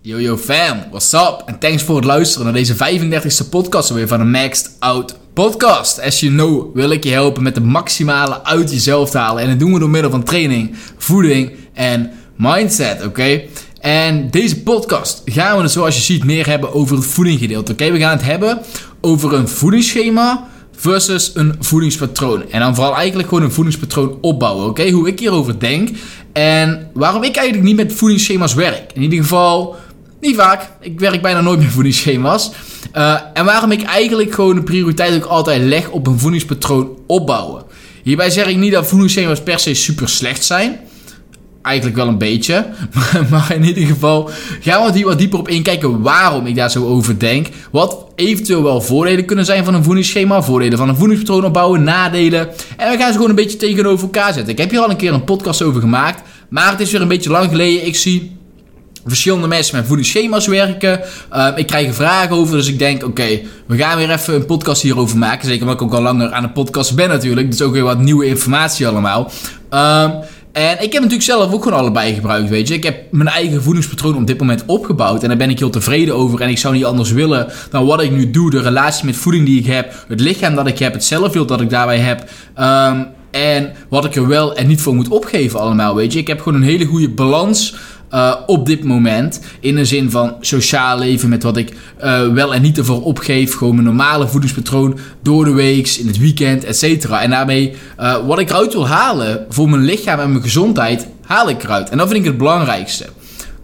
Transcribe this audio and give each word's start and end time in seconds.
Yo 0.00 0.20
yo 0.20 0.36
fam, 0.36 0.84
what's 0.90 1.12
up? 1.12 1.42
En 1.46 1.58
thanks 1.58 1.82
voor 1.82 1.96
het 1.96 2.04
luisteren 2.04 2.44
naar 2.44 2.54
deze 2.54 2.74
35e 2.74 3.48
podcast 3.50 3.88
weer 3.88 4.08
van 4.08 4.18
de 4.18 4.24
Maxed 4.24 4.76
Out 4.78 5.16
Podcast. 5.32 6.00
As 6.00 6.20
you 6.20 6.32
know 6.32 6.74
wil 6.74 6.90
ik 6.90 7.04
je 7.04 7.10
helpen 7.10 7.42
met 7.42 7.54
de 7.54 7.60
maximale 7.60 8.44
uit 8.44 8.70
jezelf 8.70 9.10
te 9.10 9.18
halen. 9.18 9.42
En 9.42 9.48
dat 9.48 9.58
doen 9.58 9.72
we 9.72 9.78
door 9.78 9.90
middel 9.90 10.10
van 10.10 10.24
training, 10.24 10.76
voeding 10.96 11.52
en 11.74 12.10
mindset, 12.36 13.04
oké? 13.06 13.42
En 13.88 14.30
deze 14.30 14.62
podcast 14.62 15.22
gaan 15.24 15.56
we 15.56 15.62
het 15.62 15.72
zoals 15.72 15.96
je 15.96 16.02
ziet 16.02 16.24
meer 16.24 16.46
hebben 16.46 16.74
over 16.74 16.96
het 16.96 17.06
voedinggedeelte, 17.06 17.72
oké? 17.72 17.90
We 17.90 17.98
gaan 17.98 18.16
het 18.16 18.24
hebben 18.24 18.60
over 19.00 19.32
een 19.32 19.48
voedingsschema 19.48 20.48
versus 20.76 21.30
een 21.34 21.54
voedingspatroon. 21.60 22.50
En 22.50 22.60
dan 22.60 22.74
vooral 22.74 22.96
eigenlijk 22.96 23.28
gewoon 23.28 23.44
een 23.44 23.52
voedingspatroon 23.52 24.18
opbouwen, 24.20 24.66
oké? 24.66 24.90
Hoe 24.90 25.08
ik 25.08 25.18
hierover 25.18 25.60
denk 25.60 25.88
en 26.32 26.90
waarom 26.94 27.22
ik 27.22 27.36
eigenlijk 27.36 27.68
niet 27.68 27.76
met 27.76 27.92
voedingsschema's 27.92 28.54
werk. 28.54 28.92
In 28.92 29.02
ieder 29.02 29.18
geval 29.18 29.76
niet 30.20 30.36
vaak. 30.36 30.70
Ik 30.80 31.00
werk 31.00 31.22
bijna 31.22 31.40
nooit 31.40 31.60
met 31.60 31.70
voedingsschema's. 31.70 32.50
Uh, 32.96 33.20
en 33.32 33.44
waarom 33.44 33.72
ik 33.72 33.82
eigenlijk 33.82 34.34
gewoon 34.34 34.54
de 34.54 34.62
prioriteit 34.62 35.14
ook 35.14 35.30
altijd 35.30 35.62
leg 35.62 35.88
op 35.88 36.06
een 36.06 36.18
voedingspatroon 36.18 36.98
opbouwen. 37.06 37.64
Hierbij 38.02 38.30
zeg 38.30 38.46
ik 38.46 38.56
niet 38.56 38.72
dat 38.72 38.86
voedingsschema's 38.86 39.42
per 39.42 39.58
se 39.58 39.74
super 39.74 40.08
slecht 40.08 40.44
zijn. 40.44 40.80
Eigenlijk 41.68 41.96
wel 41.96 42.08
een 42.08 42.18
beetje. 42.18 42.66
Maar 43.30 43.52
in 43.54 43.64
ieder 43.64 43.86
geval 43.86 44.30
gaan 44.60 44.86
we 44.86 44.92
hier 44.92 45.04
wat 45.04 45.18
dieper 45.18 45.38
op 45.38 45.48
inkijken 45.48 46.02
waarom 46.02 46.46
ik 46.46 46.54
daar 46.54 46.70
zo 46.70 46.86
over 46.86 47.18
denk. 47.18 47.46
Wat 47.70 48.06
eventueel 48.14 48.62
wel 48.62 48.80
voordelen 48.80 49.24
kunnen 49.24 49.44
zijn 49.44 49.64
van 49.64 49.74
een 49.74 49.84
voedingsschema. 49.84 50.42
Voordelen 50.42 50.78
van 50.78 50.88
een 50.88 50.96
voedingspatroon 50.96 51.44
opbouwen, 51.44 51.82
nadelen. 51.82 52.48
En 52.76 52.90
we 52.90 52.96
gaan 52.98 53.06
ze 53.06 53.14
gewoon 53.14 53.28
een 53.28 53.34
beetje 53.34 53.56
tegenover 53.56 54.04
elkaar 54.04 54.32
zetten. 54.32 54.52
Ik 54.52 54.58
heb 54.58 54.70
hier 54.70 54.80
al 54.80 54.90
een 54.90 54.96
keer 54.96 55.12
een 55.12 55.24
podcast 55.24 55.62
over 55.62 55.80
gemaakt. 55.80 56.22
Maar 56.48 56.70
het 56.70 56.80
is 56.80 56.90
weer 56.90 57.00
een 57.00 57.08
beetje 57.08 57.30
lang 57.30 57.48
geleden. 57.48 57.86
Ik 57.86 57.96
zie 57.96 58.36
verschillende 59.06 59.46
mensen 59.46 59.76
met 59.76 59.86
voedingsschema's 59.86 60.46
werken. 60.46 61.00
Uh, 61.32 61.48
ik 61.56 61.66
krijg 61.66 61.86
er 61.86 61.94
vragen 61.94 62.36
over, 62.36 62.56
dus 62.56 62.68
ik 62.68 62.78
denk, 62.78 63.04
oké, 63.04 63.40
we 63.66 63.76
gaan 63.76 63.96
weer 63.96 64.10
even 64.10 64.34
een 64.34 64.46
podcast 64.46 64.82
hierover 64.82 65.18
maken. 65.18 65.48
Zeker 65.48 65.62
omdat 65.62 65.80
ik 65.80 65.86
ook 65.86 65.94
al 65.94 66.02
langer 66.02 66.32
aan 66.32 66.42
de 66.42 66.50
podcast 66.50 66.94
ben 66.94 67.08
natuurlijk. 67.08 67.50
Dus 67.50 67.62
ook 67.62 67.72
weer 67.72 67.82
wat 67.82 67.98
nieuwe 67.98 68.26
informatie 68.26 68.86
allemaal. 68.88 69.30
Uh, 69.72 70.10
en 70.58 70.72
ik 70.72 70.92
heb 70.92 71.02
natuurlijk 71.02 71.22
zelf 71.22 71.52
ook 71.52 71.62
gewoon 71.62 71.78
allebei 71.78 72.14
gebruikt, 72.14 72.48
weet 72.48 72.68
je. 72.68 72.74
Ik 72.74 72.82
heb 72.82 73.12
mijn 73.12 73.28
eigen 73.28 73.62
voedingspatroon 73.62 74.16
op 74.16 74.26
dit 74.26 74.38
moment 74.38 74.62
opgebouwd. 74.66 75.22
En 75.22 75.28
daar 75.28 75.36
ben 75.36 75.50
ik 75.50 75.58
heel 75.58 75.70
tevreden 75.70 76.14
over. 76.14 76.40
En 76.40 76.48
ik 76.48 76.58
zou 76.58 76.74
niet 76.74 76.84
anders 76.84 77.10
willen 77.10 77.46
dan 77.70 77.86
wat 77.86 78.02
ik 78.02 78.10
nu 78.10 78.30
doe. 78.30 78.50
De 78.50 78.60
relatie 78.60 79.04
met 79.04 79.16
voeding 79.16 79.46
die 79.46 79.58
ik 79.58 79.66
heb. 79.66 80.04
Het 80.08 80.20
lichaam 80.20 80.54
dat 80.54 80.66
ik 80.66 80.78
heb. 80.78 80.92
Het 80.92 81.04
zelfbeeld 81.04 81.48
dat 81.48 81.60
ik 81.60 81.70
daarbij 81.70 81.98
heb. 81.98 82.24
Um, 82.60 83.06
en 83.30 83.72
wat 83.88 84.04
ik 84.04 84.14
er 84.14 84.28
wel 84.28 84.56
en 84.56 84.66
niet 84.66 84.80
voor 84.80 84.94
moet 84.94 85.08
opgeven 85.08 85.60
allemaal, 85.60 85.94
weet 85.94 86.12
je. 86.12 86.18
Ik 86.18 86.26
heb 86.26 86.40
gewoon 86.40 86.58
een 86.62 86.68
hele 86.68 86.84
goede 86.84 87.10
balans 87.10 87.74
uh, 88.14 88.34
op 88.46 88.66
dit 88.66 88.84
moment. 88.84 89.40
In 89.60 89.74
de 89.74 89.84
zin 89.84 90.10
van 90.10 90.34
sociaal 90.40 90.98
leven 90.98 91.28
met 91.28 91.42
wat 91.42 91.56
ik 91.56 91.72
uh, 92.04 92.28
wel 92.28 92.54
en 92.54 92.62
niet 92.62 92.78
ervoor 92.78 93.02
opgeef. 93.02 93.54
Gewoon 93.54 93.74
mijn 93.74 93.86
normale 93.86 94.28
voedingspatroon 94.28 94.98
door 95.22 95.44
de 95.44 95.52
week, 95.52 95.88
in 95.88 96.06
het 96.06 96.18
weekend, 96.18 96.64
et 96.64 96.78
cetera. 96.78 97.22
En 97.22 97.30
daarmee 97.30 97.76
uh, 98.00 98.26
wat 98.26 98.38
ik 98.38 98.50
eruit 98.50 98.72
wil 98.72 98.88
halen 98.88 99.46
voor 99.48 99.70
mijn 99.70 99.84
lichaam 99.84 100.20
en 100.20 100.30
mijn 100.30 100.42
gezondheid, 100.42 101.06
haal 101.24 101.48
ik 101.48 101.62
eruit. 101.62 101.90
En 101.90 101.98
dat 101.98 102.08
vind 102.08 102.20
ik 102.20 102.26
het 102.26 102.38
belangrijkste. 102.38 103.06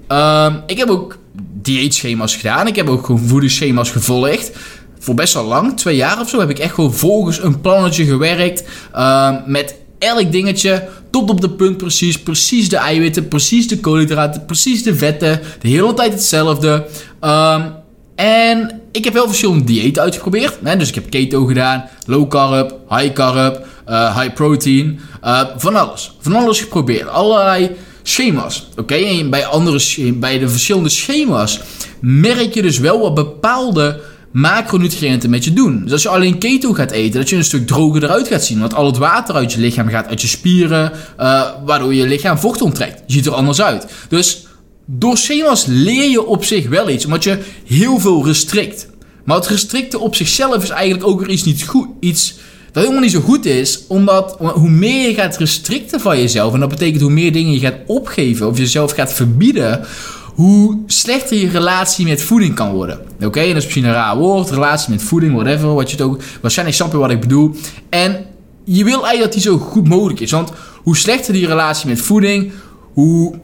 Uh, 0.08 0.54
ik 0.66 0.78
heb 0.78 0.88
ook 0.88 1.16
dieetschema's 1.62 2.36
gedaan. 2.36 2.66
Ik 2.66 2.76
heb 2.76 2.88
ook 2.88 3.06
gewoon 3.06 3.20
voedingsschema's 3.20 3.90
gevolgd 3.90 4.52
voor 4.98 5.14
best 5.14 5.34
wel 5.34 5.44
lang, 5.44 5.76
twee 5.76 5.96
jaar 5.96 6.20
of 6.20 6.28
zo, 6.28 6.38
heb 6.38 6.50
ik 6.50 6.58
echt 6.58 6.74
gewoon 6.74 6.94
volgens 6.94 7.42
een 7.42 7.60
plannetje 7.60 8.04
gewerkt. 8.04 8.64
Uh, 8.94 9.30
met 9.46 9.74
elk 10.04 10.32
dingetje 10.32 10.88
tot 11.10 11.30
op 11.30 11.40
de 11.40 11.50
punt 11.50 11.76
precies. 11.76 12.22
Precies 12.22 12.68
de 12.68 12.76
eiwitten, 12.76 13.28
precies 13.28 13.68
de 13.68 13.80
koolhydraten, 13.80 14.44
precies 14.44 14.82
de 14.82 14.94
vetten. 14.94 15.40
De 15.60 15.68
hele 15.68 15.94
tijd 15.94 16.12
hetzelfde. 16.12 16.86
Um, 17.20 17.82
en 18.14 18.80
ik 18.92 19.04
heb 19.04 19.12
wel 19.12 19.26
verschillende 19.26 19.64
diëten 19.64 20.02
uitgeprobeerd. 20.02 20.58
Hè? 20.62 20.76
Dus 20.76 20.88
ik 20.88 20.94
heb 20.94 21.10
keto 21.10 21.44
gedaan, 21.44 21.84
low 22.06 22.28
carb, 22.28 22.74
high 22.88 23.12
carb, 23.12 23.66
uh, 23.88 24.20
high 24.20 24.34
protein. 24.34 25.00
Uh, 25.24 25.40
van 25.56 25.76
alles. 25.76 26.16
Van 26.20 26.34
alles 26.34 26.60
geprobeerd. 26.60 27.08
Allerlei 27.08 27.70
schema's. 28.02 28.68
Oké, 28.76 28.94
en 28.94 29.30
bij, 29.30 29.46
andere, 29.46 30.12
bij 30.12 30.38
de 30.38 30.48
verschillende 30.48 30.88
schema's 30.88 31.60
merk 32.00 32.54
je 32.54 32.62
dus 32.62 32.78
wel 32.78 33.00
wat 33.00 33.14
bepaalde 33.14 34.00
macronutriënten 34.34 35.30
met 35.30 35.44
je 35.44 35.52
doen. 35.52 35.82
Dus 35.82 35.92
als 35.92 36.02
je 36.02 36.08
alleen 36.08 36.38
keto 36.38 36.72
gaat 36.72 36.90
eten, 36.90 37.20
dat 37.20 37.28
je 37.28 37.36
een 37.36 37.44
stuk 37.44 37.66
droger 37.66 38.04
eruit 38.04 38.28
gaat 38.28 38.44
zien. 38.44 38.60
Want 38.60 38.74
al 38.74 38.86
het 38.86 38.96
water 38.96 39.34
uit 39.34 39.52
je 39.52 39.60
lichaam 39.60 39.88
gaat, 39.88 40.08
uit 40.08 40.20
je 40.20 40.26
spieren, 40.26 40.92
uh, 41.20 41.42
waardoor 41.64 41.94
je 41.94 42.06
lichaam 42.06 42.38
vocht 42.38 42.62
onttrekt. 42.62 43.02
Je 43.06 43.12
ziet 43.12 43.26
er 43.26 43.32
anders 43.32 43.62
uit. 43.62 43.86
Dus 44.08 44.46
door 44.86 45.16
schema's 45.16 45.64
leer 45.66 46.10
je 46.10 46.26
op 46.26 46.44
zich 46.44 46.68
wel 46.68 46.90
iets, 46.90 47.04
omdat 47.04 47.24
je 47.24 47.38
heel 47.66 47.98
veel 47.98 48.24
restrict. 48.26 48.88
Maar 49.24 49.36
het 49.36 49.46
restricten 49.46 50.00
op 50.00 50.14
zichzelf 50.14 50.62
is 50.62 50.70
eigenlijk 50.70 51.06
ook 51.06 51.20
weer 51.20 51.30
iets 51.30 51.44
niet 51.44 51.62
goed. 51.62 51.88
Iets 52.00 52.34
dat 52.72 52.82
helemaal 52.82 53.02
niet 53.02 53.12
zo 53.12 53.20
goed 53.20 53.46
is, 53.46 53.84
omdat 53.88 54.36
hoe 54.38 54.70
meer 54.70 55.08
je 55.08 55.14
gaat 55.14 55.36
restricten 55.36 56.00
van 56.00 56.20
jezelf, 56.20 56.54
en 56.54 56.60
dat 56.60 56.68
betekent 56.68 57.02
hoe 57.02 57.10
meer 57.10 57.32
dingen 57.32 57.52
je 57.52 57.58
gaat 57.58 57.78
opgeven 57.86 58.48
of 58.48 58.58
jezelf 58.58 58.92
gaat 58.92 59.12
verbieden, 59.12 59.86
hoe 60.34 60.78
slechter 60.86 61.36
je 61.36 61.48
relatie 61.48 62.06
met 62.06 62.22
voeding 62.22 62.54
kan 62.54 62.72
worden. 62.72 63.00
Oké, 63.24 63.40
en 63.40 63.48
dat 63.48 63.56
is 63.56 63.64
misschien 63.64 63.84
een 63.84 63.92
raar 63.92 64.16
woord, 64.16 64.50
relatie 64.50 64.90
met 64.90 65.02
voeding, 65.02 65.34
whatever, 65.34 65.74
wat 65.74 65.90
je 65.90 65.96
het 65.96 66.04
ook... 66.06 66.20
Waarschijnlijk 66.40 66.76
snap 66.76 66.92
je 66.92 66.98
wat 66.98 67.10
ik 67.10 67.20
bedoel. 67.20 67.54
En 67.88 68.26
je 68.64 68.84
wil 68.84 69.06
eigenlijk 69.06 69.22
dat 69.22 69.32
die 69.32 69.42
zo 69.42 69.58
goed 69.58 69.88
mogelijk 69.88 70.20
is. 70.20 70.30
Want 70.30 70.50
hoe 70.82 70.96
slechter 70.96 71.32
die 71.32 71.46
relatie 71.46 71.88
met 71.88 72.00
voeding, 72.00 72.52
hoe 72.92 73.34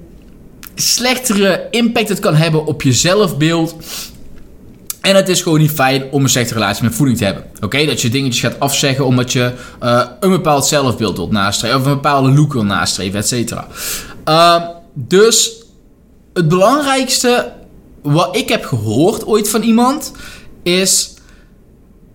slechtere 0.74 1.66
impact 1.70 2.08
het 2.08 2.18
kan 2.18 2.34
hebben 2.34 2.66
op 2.66 2.82
je 2.82 2.92
zelfbeeld. 2.92 3.74
En 5.00 5.16
het 5.16 5.28
is 5.28 5.42
gewoon 5.42 5.58
niet 5.60 5.70
fijn 5.70 6.04
om 6.10 6.22
een 6.22 6.28
slechte 6.28 6.54
relatie 6.54 6.84
met 6.84 6.94
voeding 6.94 7.18
te 7.18 7.24
hebben. 7.24 7.44
Oké, 7.60 7.86
dat 7.86 8.00
je 8.00 8.08
dingetjes 8.08 8.40
gaat 8.40 8.60
afzeggen 8.60 9.06
omdat 9.06 9.32
je 9.32 9.52
uh, 9.82 10.02
een 10.20 10.30
bepaald 10.30 10.66
zelfbeeld 10.66 11.16
wilt 11.16 11.30
nastreven. 11.30 11.78
Of 11.78 11.84
een 11.84 11.92
bepaalde 11.92 12.30
look 12.30 12.52
wil 12.52 12.64
nastreven, 12.64 13.18
et 13.18 13.28
cetera. 13.28 13.66
Uh, 14.28 14.62
dus 14.94 15.59
het 16.32 16.48
belangrijkste 16.48 17.52
wat 18.02 18.36
ik 18.36 18.48
heb 18.48 18.64
gehoord 18.64 19.26
ooit 19.26 19.50
van 19.50 19.62
iemand 19.62 20.12
is: 20.62 21.14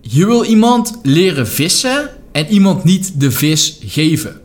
je 0.00 0.26
wil 0.26 0.44
iemand 0.44 0.98
leren 1.02 1.48
vissen 1.48 2.10
en 2.32 2.46
iemand 2.46 2.84
niet 2.84 3.20
de 3.20 3.30
vis 3.30 3.78
geven. 3.86 4.40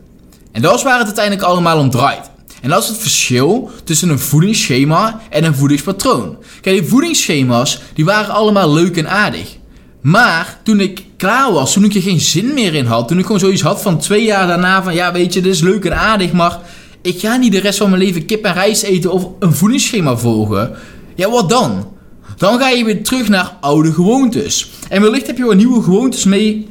En 0.52 0.62
dat 0.62 0.74
is 0.74 0.82
waar 0.82 0.98
het 0.98 1.06
uiteindelijk 1.06 1.46
allemaal 1.46 1.78
om 1.78 1.90
draait. 1.90 2.30
En 2.62 2.68
dat 2.68 2.82
is 2.82 2.88
het 2.88 2.98
verschil 2.98 3.70
tussen 3.84 4.08
een 4.08 4.18
voedingsschema 4.18 5.20
en 5.30 5.44
een 5.44 5.54
voedingspatroon. 5.54 6.36
Kijk, 6.60 6.80
die 6.80 6.88
voedingsschema's 6.88 7.80
die 7.94 8.04
waren 8.04 8.34
allemaal 8.34 8.72
leuk 8.72 8.96
en 8.96 9.10
aardig. 9.10 9.56
Maar 10.00 10.58
toen 10.62 10.80
ik 10.80 11.04
klaar 11.16 11.52
was, 11.52 11.72
toen 11.72 11.84
ik 11.84 11.94
er 11.94 12.02
geen 12.02 12.20
zin 12.20 12.54
meer 12.54 12.74
in 12.74 12.86
had, 12.86 13.08
toen 13.08 13.18
ik 13.18 13.24
gewoon 13.24 13.40
zoiets 13.40 13.62
had 13.62 13.82
van 13.82 13.98
twee 13.98 14.24
jaar 14.24 14.46
daarna 14.46 14.82
van 14.82 14.94
ja, 14.94 15.12
weet 15.12 15.34
je, 15.34 15.40
dit 15.40 15.52
is 15.52 15.60
leuk 15.60 15.84
en 15.84 15.96
aardig, 15.98 16.32
maar 16.32 16.58
ik 17.02 17.20
ga 17.20 17.36
niet 17.36 17.52
de 17.52 17.60
rest 17.60 17.78
van 17.78 17.90
mijn 17.90 18.02
leven 18.02 18.26
kip 18.26 18.44
en 18.44 18.52
rijst 18.52 18.82
eten 18.82 19.12
of 19.12 19.28
een 19.38 19.52
voedingsschema 19.52 20.16
volgen. 20.16 20.76
Ja, 21.14 21.30
wat 21.30 21.48
dan? 21.48 21.90
Dan 22.36 22.58
ga 22.58 22.68
je 22.68 22.84
weer 22.84 23.04
terug 23.04 23.28
naar 23.28 23.56
oude 23.60 23.92
gewoontes. 23.92 24.70
En 24.88 25.02
wellicht 25.02 25.26
heb 25.26 25.36
je 25.36 25.44
wel 25.44 25.54
nieuwe 25.54 25.82
gewoontes 25.82 26.24
mee 26.24 26.68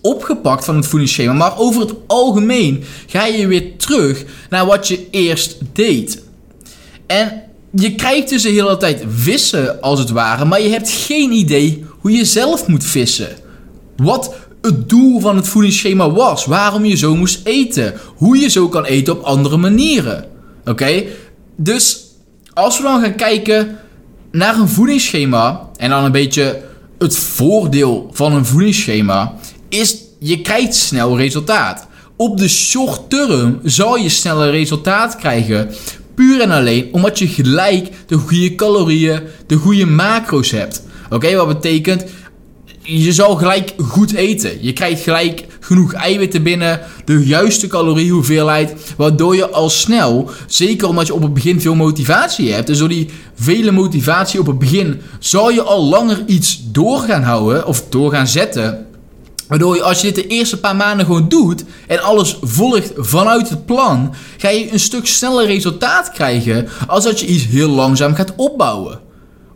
opgepakt 0.00 0.64
van 0.64 0.76
het 0.76 0.86
voedingsschema. 0.86 1.32
Maar 1.32 1.58
over 1.58 1.80
het 1.80 1.94
algemeen 2.06 2.84
ga 3.06 3.26
je 3.26 3.46
weer 3.46 3.76
terug 3.76 4.24
naar 4.50 4.66
wat 4.66 4.88
je 4.88 5.06
eerst 5.10 5.58
deed. 5.72 6.22
En 7.06 7.42
je 7.70 7.94
krijgt 7.94 8.28
dus 8.28 8.42
de 8.42 8.48
hele 8.48 8.76
tijd 8.76 9.04
vissen 9.08 9.80
als 9.80 9.98
het 9.98 10.10
ware, 10.10 10.44
maar 10.44 10.62
je 10.62 10.68
hebt 10.68 10.90
geen 10.90 11.32
idee 11.32 11.84
hoe 11.98 12.10
je 12.10 12.24
zelf 12.24 12.66
moet 12.66 12.84
vissen. 12.84 13.28
Wat 13.96 14.34
het 14.62 14.88
doel 14.88 15.20
van 15.20 15.36
het 15.36 15.48
voedingsschema 15.48 16.10
was. 16.10 16.44
Waarom 16.44 16.84
je 16.84 16.96
zo 16.96 17.16
moest 17.16 17.40
eten. 17.46 17.94
Hoe 18.16 18.36
je 18.38 18.48
zo 18.48 18.68
kan 18.68 18.84
eten 18.84 19.12
op 19.12 19.22
andere 19.22 19.56
manieren. 19.56 20.24
Oké? 20.64 21.04
Dus 21.56 22.00
als 22.52 22.76
we 22.76 22.82
dan 22.82 23.00
gaan 23.00 23.14
kijken 23.14 23.78
naar 24.32 24.58
een 24.58 24.68
voedingsschema. 24.68 25.70
En 25.76 25.90
dan 25.90 26.04
een 26.04 26.12
beetje 26.12 26.62
het 26.98 27.16
voordeel 27.16 28.10
van 28.12 28.32
een 28.32 28.46
voedingsschema. 28.46 29.34
Is 29.68 29.96
je 30.18 30.40
krijgt 30.40 30.74
snel 30.74 31.16
resultaat. 31.16 31.86
Op 32.16 32.38
de 32.38 32.48
short 32.48 33.10
term 33.10 33.60
zal 33.64 33.96
je 33.96 34.08
sneller 34.08 34.50
resultaat 34.50 35.16
krijgen. 35.16 35.70
Puur 36.14 36.40
en 36.40 36.50
alleen 36.50 36.88
omdat 36.92 37.18
je 37.18 37.28
gelijk 37.28 37.88
de 38.06 38.16
goede 38.16 38.54
calorieën, 38.54 39.20
de 39.46 39.56
goede 39.56 39.86
macro's 39.86 40.50
hebt. 40.50 40.82
Oké, 41.10 41.36
wat 41.36 41.48
betekent 41.48 42.04
je 42.82 43.12
zal 43.12 43.36
gelijk 43.36 43.74
goed 43.78 44.12
eten. 44.12 44.58
Je 44.60 44.72
krijgt 44.72 45.02
gelijk 45.02 45.46
genoeg 45.60 45.92
eiwitten 45.92 46.42
binnen, 46.42 46.80
de 47.04 47.26
juiste 47.26 47.66
caloriehoeveelheid, 47.66 48.74
waardoor 48.96 49.36
je 49.36 49.48
al 49.48 49.70
snel, 49.70 50.30
zeker 50.46 50.88
omdat 50.88 51.06
je 51.06 51.14
op 51.14 51.22
het 51.22 51.34
begin 51.34 51.60
veel 51.60 51.74
motivatie 51.74 52.52
hebt, 52.52 52.66
dus 52.66 52.78
door 52.78 52.88
die 52.88 53.10
vele 53.34 53.70
motivatie 53.70 54.40
op 54.40 54.46
het 54.46 54.58
begin, 54.58 55.00
zal 55.18 55.50
je 55.50 55.62
al 55.62 55.84
langer 55.84 56.22
iets 56.26 56.60
door 56.64 56.98
gaan 56.98 57.22
houden 57.22 57.66
of 57.66 57.84
door 57.88 58.10
gaan 58.10 58.26
zetten. 58.26 58.86
Waardoor 59.48 59.74
je 59.74 59.82
als 59.82 60.00
je 60.00 60.12
dit 60.12 60.14
de 60.14 60.26
eerste 60.26 60.60
paar 60.60 60.76
maanden 60.76 61.06
gewoon 61.06 61.28
doet 61.28 61.64
en 61.86 62.02
alles 62.02 62.38
volgt 62.42 62.92
vanuit 62.96 63.48
het 63.48 63.66
plan, 63.66 64.14
ga 64.38 64.48
je 64.48 64.72
een 64.72 64.80
stuk 64.80 65.06
sneller 65.06 65.46
resultaat 65.46 66.10
krijgen 66.10 66.68
als 66.86 67.04
dat 67.04 67.20
je 67.20 67.26
iets 67.26 67.46
heel 67.46 67.68
langzaam 67.68 68.14
gaat 68.14 68.32
opbouwen. 68.36 69.00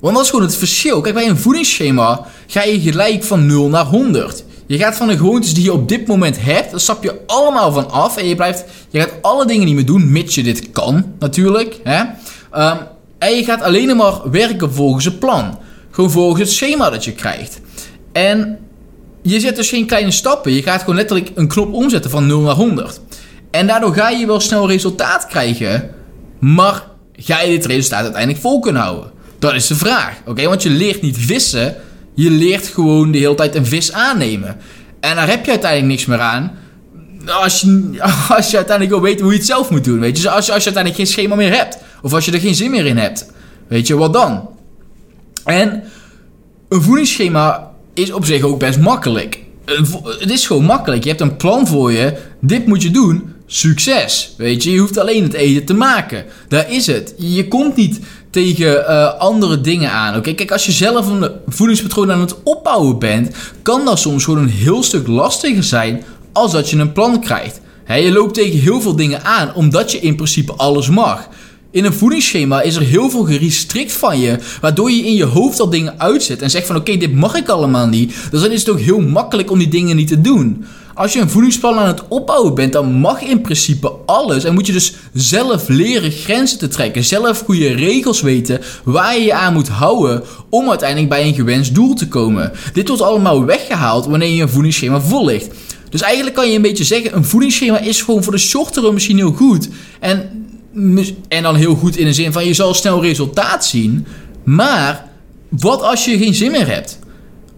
Want 0.00 0.14
dat 0.14 0.24
is 0.24 0.30
gewoon 0.30 0.44
het 0.44 0.56
verschil. 0.56 1.00
Kijk, 1.00 1.14
bij 1.14 1.28
een 1.28 1.38
voedingsschema 1.38 2.26
ga 2.46 2.62
je 2.62 2.80
gelijk 2.80 3.24
van 3.24 3.46
0 3.46 3.68
naar 3.68 3.84
100. 3.84 4.44
Je 4.66 4.78
gaat 4.78 4.96
van 4.96 5.08
de 5.08 5.16
gewoontes 5.16 5.54
die 5.54 5.64
je 5.64 5.72
op 5.72 5.88
dit 5.88 6.06
moment 6.06 6.36
hebt, 6.40 6.70
daar 6.70 6.80
stap 6.80 7.02
je 7.02 7.20
allemaal 7.26 7.72
van 7.72 7.90
af. 7.90 8.16
En 8.16 8.28
je, 8.28 8.34
blijft, 8.34 8.64
je 8.90 9.00
gaat 9.00 9.12
alle 9.22 9.46
dingen 9.46 9.66
niet 9.66 9.74
meer 9.74 9.86
doen, 9.86 10.12
mits 10.12 10.34
je 10.34 10.42
dit 10.42 10.70
kan, 10.70 11.04
natuurlijk. 11.18 11.80
Hè? 11.82 12.00
Um, 12.70 12.78
en 13.18 13.36
je 13.36 13.44
gaat 13.44 13.62
alleen 13.62 13.96
maar 13.96 14.30
werken 14.30 14.72
volgens 14.72 15.04
het 15.04 15.18
plan. 15.18 15.58
Gewoon 15.90 16.10
volgens 16.10 16.40
het 16.40 16.50
schema 16.50 16.90
dat 16.90 17.04
je 17.04 17.12
krijgt. 17.12 17.60
En 18.12 18.58
je 19.22 19.40
zet 19.40 19.56
dus 19.56 19.68
geen 19.68 19.86
kleine 19.86 20.10
stappen. 20.10 20.52
Je 20.52 20.62
gaat 20.62 20.80
gewoon 20.80 20.96
letterlijk 20.96 21.30
een 21.34 21.48
knop 21.48 21.72
omzetten 21.72 22.10
van 22.10 22.26
0 22.26 22.40
naar 22.40 22.54
100. 22.54 23.00
En 23.50 23.66
daardoor 23.66 23.94
ga 23.94 24.10
je 24.10 24.26
wel 24.26 24.40
snel 24.40 24.68
resultaat 24.68 25.26
krijgen. 25.26 25.90
Maar 26.38 26.82
ga 27.12 27.40
je 27.40 27.50
dit 27.50 27.66
resultaat 27.66 28.02
uiteindelijk 28.02 28.42
vol 28.42 28.60
kunnen 28.60 28.82
houden? 28.82 29.10
Dat 29.38 29.54
is 29.54 29.66
de 29.66 29.74
vraag. 29.74 30.14
Oké, 30.26 30.48
want 30.48 30.62
je 30.62 30.70
leert 30.70 31.02
niet 31.02 31.16
vissen. 31.18 31.76
Je 32.14 32.30
leert 32.30 32.66
gewoon 32.66 33.10
de 33.10 33.18
hele 33.18 33.34
tijd 33.34 33.54
een 33.54 33.66
vis 33.66 33.92
aannemen. 33.92 34.56
En 35.00 35.16
daar 35.16 35.28
heb 35.28 35.44
je 35.44 35.50
uiteindelijk 35.50 35.90
niks 35.90 36.06
meer 36.06 36.20
aan. 36.20 36.58
Als 37.26 37.60
je, 37.60 37.90
als 38.36 38.50
je 38.50 38.56
uiteindelijk 38.56 38.90
wil 38.90 39.00
weten 39.00 39.22
hoe 39.22 39.32
je 39.32 39.38
het 39.38 39.46
zelf 39.46 39.70
moet 39.70 39.84
doen. 39.84 40.00
Weet 40.00 40.20
je, 40.20 40.30
als 40.30 40.46
je, 40.46 40.52
als 40.52 40.64
je 40.64 40.72
uiteindelijk 40.72 40.96
geen 40.96 41.06
schema 41.06 41.34
meer 41.34 41.56
hebt. 41.56 41.78
Of 42.02 42.12
als 42.12 42.24
je 42.24 42.32
er 42.32 42.40
geen 42.40 42.54
zin 42.54 42.70
meer 42.70 42.86
in 42.86 42.96
hebt. 42.96 43.26
Weet 43.68 43.86
je, 43.86 43.96
wat 43.96 44.12
dan? 44.12 44.48
En 45.44 45.82
een 46.68 46.82
voedingsschema 46.82 47.70
is 47.94 48.12
op 48.12 48.24
zich 48.24 48.42
ook 48.42 48.58
best 48.58 48.78
makkelijk. 48.78 49.38
Het 50.18 50.30
is 50.30 50.46
gewoon 50.46 50.64
makkelijk. 50.64 51.02
Je 51.02 51.08
hebt 51.08 51.20
een 51.20 51.36
plan 51.36 51.66
voor 51.66 51.92
je. 51.92 52.16
Dit 52.40 52.66
moet 52.66 52.82
je 52.82 52.90
doen. 52.90 53.34
Succes. 53.46 54.34
Weet 54.36 54.62
je, 54.62 54.72
je 54.72 54.78
hoeft 54.78 54.98
alleen 54.98 55.22
het 55.22 55.32
eten 55.32 55.64
te 55.64 55.74
maken. 55.74 56.24
Daar 56.48 56.72
is 56.72 56.86
het. 56.86 57.14
Je 57.16 57.48
komt 57.48 57.76
niet 57.76 58.00
tegen 58.30 58.80
uh, 58.80 59.14
andere 59.18 59.60
dingen 59.60 59.90
aan. 59.90 60.16
Oké, 60.16 60.32
kijk, 60.32 60.52
als 60.52 60.66
je 60.66 60.72
zelf 60.72 61.06
een 61.06 61.30
voedingspatroon 61.48 62.12
aan 62.12 62.20
het 62.20 62.42
opbouwen 62.42 62.98
bent, 62.98 63.36
kan 63.62 63.84
dat 63.84 63.98
soms 63.98 64.24
gewoon 64.24 64.42
een 64.42 64.48
heel 64.48 64.82
stuk 64.82 65.06
lastiger 65.06 65.64
zijn 65.64 66.04
als 66.32 66.52
dat 66.52 66.70
je 66.70 66.76
een 66.76 66.92
plan 66.92 67.20
krijgt. 67.20 67.60
je 67.86 68.12
loopt 68.12 68.34
tegen 68.34 68.58
heel 68.58 68.80
veel 68.80 68.96
dingen 68.96 69.24
aan, 69.24 69.54
omdat 69.54 69.92
je 69.92 69.98
in 69.98 70.16
principe 70.16 70.52
alles 70.52 70.88
mag. 70.88 71.28
In 71.70 71.84
een 71.84 71.94
voedingsschema 71.94 72.62
is 72.62 72.76
er 72.76 72.82
heel 72.82 73.10
veel 73.10 73.24
gerestrikt 73.24 73.92
van 73.92 74.20
je, 74.20 74.38
waardoor 74.60 74.90
je 74.90 75.06
in 75.06 75.14
je 75.14 75.24
hoofd 75.24 75.60
al 75.60 75.70
dingen 75.70 76.00
uitzet 76.00 76.42
en 76.42 76.50
zegt 76.50 76.66
van 76.66 76.76
oké, 76.76 76.96
dit 76.96 77.14
mag 77.14 77.34
ik 77.34 77.48
allemaal 77.48 77.86
niet. 77.86 78.14
Dus 78.30 78.40
dan 78.40 78.50
is 78.50 78.60
het 78.60 78.70
ook 78.70 78.80
heel 78.80 79.00
makkelijk 79.00 79.50
om 79.50 79.58
die 79.58 79.68
dingen 79.68 79.96
niet 79.96 80.08
te 80.08 80.20
doen. 80.20 80.64
Als 80.96 81.12
je 81.12 81.20
een 81.20 81.30
voedingsplan 81.30 81.78
aan 81.78 81.86
het 81.86 82.08
opbouwen 82.08 82.54
bent, 82.54 82.72
dan 82.72 82.92
mag 82.92 83.20
in 83.20 83.40
principe 83.40 83.92
alles. 84.06 84.44
En 84.44 84.54
moet 84.54 84.66
je 84.66 84.72
dus 84.72 84.94
zelf 85.12 85.68
leren 85.68 86.10
grenzen 86.10 86.58
te 86.58 86.68
trekken. 86.68 87.04
Zelf 87.04 87.40
goede 87.40 87.68
regels 87.68 88.20
weten 88.20 88.60
waar 88.84 89.14
je 89.14 89.24
je 89.24 89.34
aan 89.34 89.52
moet 89.52 89.68
houden 89.68 90.22
om 90.50 90.68
uiteindelijk 90.68 91.08
bij 91.08 91.26
een 91.26 91.34
gewenst 91.34 91.74
doel 91.74 91.94
te 91.94 92.08
komen. 92.08 92.52
Dit 92.72 92.88
wordt 92.88 93.02
allemaal 93.02 93.44
weggehaald 93.44 94.06
wanneer 94.06 94.28
je 94.28 94.42
een 94.42 94.48
voedingsschema 94.48 95.00
volgt. 95.00 95.48
Dus 95.90 96.00
eigenlijk 96.00 96.36
kan 96.36 96.48
je 96.48 96.56
een 96.56 96.62
beetje 96.62 96.84
zeggen, 96.84 97.16
een 97.16 97.24
voedingsschema 97.24 97.78
is 97.78 98.02
gewoon 98.02 98.22
voor 98.22 98.32
de 98.32 98.38
short 98.38 98.92
misschien 98.92 99.16
heel 99.16 99.32
goed. 99.32 99.68
En 100.00 100.30
en 101.28 101.42
dan 101.42 101.54
heel 101.54 101.74
goed 101.74 101.96
in 101.96 102.06
de 102.06 102.12
zin 102.12 102.32
van 102.32 102.46
je 102.46 102.54
zal 102.54 102.74
snel 102.74 103.02
resultaat 103.02 103.66
zien. 103.66 104.06
Maar 104.44 105.08
wat 105.48 105.82
als 105.82 106.04
je 106.04 106.18
geen 106.18 106.34
zin 106.34 106.50
meer 106.50 106.68
hebt? 106.68 106.98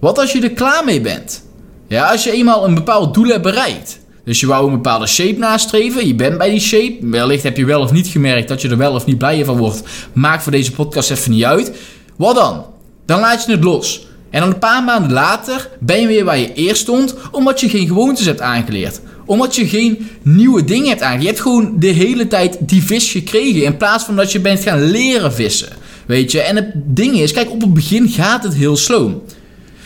Wat 0.01 0.19
als 0.19 0.33
je 0.33 0.41
er 0.41 0.51
klaar 0.51 0.85
mee 0.85 1.01
bent? 1.01 1.47
Ja, 1.89 2.11
als 2.11 2.25
je 2.25 2.33
eenmaal 2.33 2.65
een 2.65 2.75
bepaald 2.75 3.15
doel 3.15 3.27
hebt 3.27 3.43
bereikt. 3.43 3.99
Dus 4.25 4.41
je 4.41 4.47
wou 4.47 4.67
een 4.67 4.75
bepaalde 4.75 5.07
shape 5.07 5.39
nastreven. 5.39 6.07
Je 6.07 6.15
bent 6.15 6.39
bij 6.39 6.51
die 6.51 6.61
shape. 6.61 6.97
Wellicht 7.01 7.43
heb 7.43 7.57
je 7.57 7.65
wel 7.65 7.81
of 7.81 7.93
niet 7.93 8.07
gemerkt 8.07 8.49
dat 8.49 8.63
je 8.63 8.69
er 8.69 8.77
wel 8.77 8.95
of 8.95 9.07
niet 9.07 9.19
blij 9.19 9.45
van 9.45 9.57
wordt. 9.57 9.83
Maakt 10.13 10.43
voor 10.43 10.53
deze 10.53 10.73
podcast 10.73 11.11
even 11.11 11.31
niet 11.31 11.45
uit. 11.45 11.73
Wat 12.17 12.35
dan? 12.35 12.65
Dan 13.07 13.21
laat 13.21 13.45
je 13.45 13.53
het 13.53 13.65
los. 13.65 14.07
En 14.31 14.41
dan 14.41 14.49
een 14.49 14.59
paar 14.59 14.85
maanden 14.85 15.13
later 15.13 15.69
ben 15.81 16.01
je 16.01 16.07
weer 16.07 16.25
waar 16.25 16.39
je 16.39 16.53
eerst 16.53 16.83
stond, 16.83 17.15
omdat 17.31 17.61
je 17.61 17.69
geen 17.69 17.87
gewoontes 17.87 18.27
hebt 18.27 18.41
aangeleerd 18.41 19.01
omdat 19.29 19.57
je 19.57 19.69
geen 19.69 20.09
nieuwe 20.23 20.65
dingen 20.65 20.89
hebt 20.89 21.03
aangeleerd. 21.03 21.23
Je 21.23 21.29
hebt 21.29 21.41
gewoon 21.41 21.73
de 21.79 21.87
hele 21.87 22.27
tijd 22.27 22.57
die 22.61 22.83
vis 22.83 23.11
gekregen. 23.11 23.63
In 23.63 23.77
plaats 23.77 24.05
van 24.05 24.17
dat 24.17 24.33
je 24.33 24.41
bent 24.41 24.61
gaan 24.61 24.83
leren 24.83 25.33
vissen. 25.33 25.69
Weet 26.07 26.33
je? 26.33 26.41
En 26.41 26.57
het 26.57 26.73
ding 26.75 27.19
is, 27.19 27.33
kijk, 27.33 27.51
op 27.51 27.61
het 27.61 27.75
begin 27.75 28.09
gaat 28.09 28.43
het 28.43 28.55
heel 28.55 28.77
sloom. 28.77 29.23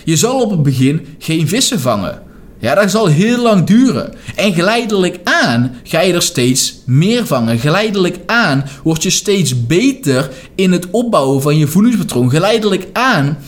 Je 0.05 0.17
zal 0.17 0.41
op 0.41 0.51
het 0.51 0.63
begin 0.63 1.07
geen 1.19 1.49
vissen 1.49 1.81
vangen. 1.81 2.23
Ja, 2.59 2.75
dat 2.75 2.91
zal 2.91 3.07
heel 3.07 3.43
lang 3.43 3.65
duren. 3.65 4.15
En 4.37 4.55
geleidelijk 4.55 5.21
aan 5.25 5.75
ga 5.83 6.01
je 6.01 6.13
er 6.13 6.23
steeds 6.23 6.75
meer 6.87 7.27
vangen. 7.27 7.59
Geleidelijk 7.59 8.19
aan 8.27 8.65
word 8.83 9.03
je 9.03 9.11
steeds 9.11 9.67
beter 9.67 10.31
in 10.55 10.73
het 10.73 10.87
opbouwen 10.91 11.43
van 11.43 11.59
je 11.59 11.67
voedingspatroon. 11.67 12.31
Geleidelijk 12.31 12.87
aan 12.93 13.39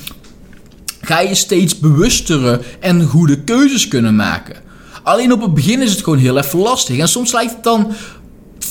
ga 1.01 1.21
je 1.21 1.35
steeds 1.35 1.79
bewustere 1.79 2.61
en 2.81 3.05
goede 3.05 3.41
keuzes 3.41 3.89
kunnen 3.89 4.17
maken. 4.17 4.57
Alleen 5.03 5.33
op 5.33 5.41
het 5.41 5.55
begin 5.55 5.83
is 5.83 5.91
het 5.91 6.03
gewoon 6.03 6.19
heel 6.19 6.39
even 6.39 6.59
lastig. 6.59 6.99
En 6.99 7.09
soms 7.09 7.33
lijkt 7.33 7.53
het 7.53 7.63
dan 7.65 7.93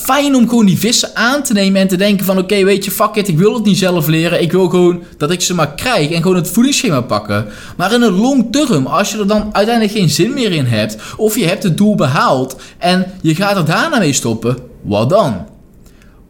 fijn 0.04 0.34
om 0.34 0.48
gewoon 0.48 0.66
die 0.66 0.78
vissen 0.78 1.10
aan 1.14 1.42
te 1.42 1.52
nemen 1.52 1.80
en 1.80 1.88
te 1.88 1.96
denken 1.96 2.26
van 2.26 2.38
oké, 2.38 2.64
weet 2.64 2.84
je, 2.84 2.90
fuck 2.90 3.14
it, 3.14 3.28
ik 3.28 3.38
wil 3.38 3.54
het 3.54 3.64
niet 3.64 3.78
zelf 3.78 4.06
leren. 4.06 4.42
Ik 4.42 4.52
wil 4.52 4.68
gewoon 4.68 5.02
dat 5.16 5.30
ik 5.30 5.40
ze 5.40 5.54
maar 5.54 5.74
krijg 5.74 6.10
en 6.10 6.22
gewoon 6.22 6.36
het 6.36 6.50
voedingsschema 6.50 7.00
pakken. 7.00 7.46
Maar 7.76 7.92
in 7.92 8.02
een 8.02 8.20
long 8.20 8.52
term, 8.52 8.86
als 8.86 9.10
je 9.10 9.18
er 9.18 9.26
dan 9.26 9.48
uiteindelijk 9.52 9.96
geen 9.96 10.10
zin 10.10 10.34
meer 10.34 10.52
in 10.52 10.64
hebt, 10.64 10.96
of 11.16 11.38
je 11.38 11.46
hebt 11.46 11.62
het 11.62 11.76
doel 11.76 11.94
behaald 11.94 12.56
en 12.78 13.06
je 13.20 13.34
gaat 13.34 13.56
er 13.56 13.64
daarna 13.64 13.98
mee 13.98 14.12
stoppen, 14.12 14.56
wat 14.82 15.10
dan? 15.10 15.46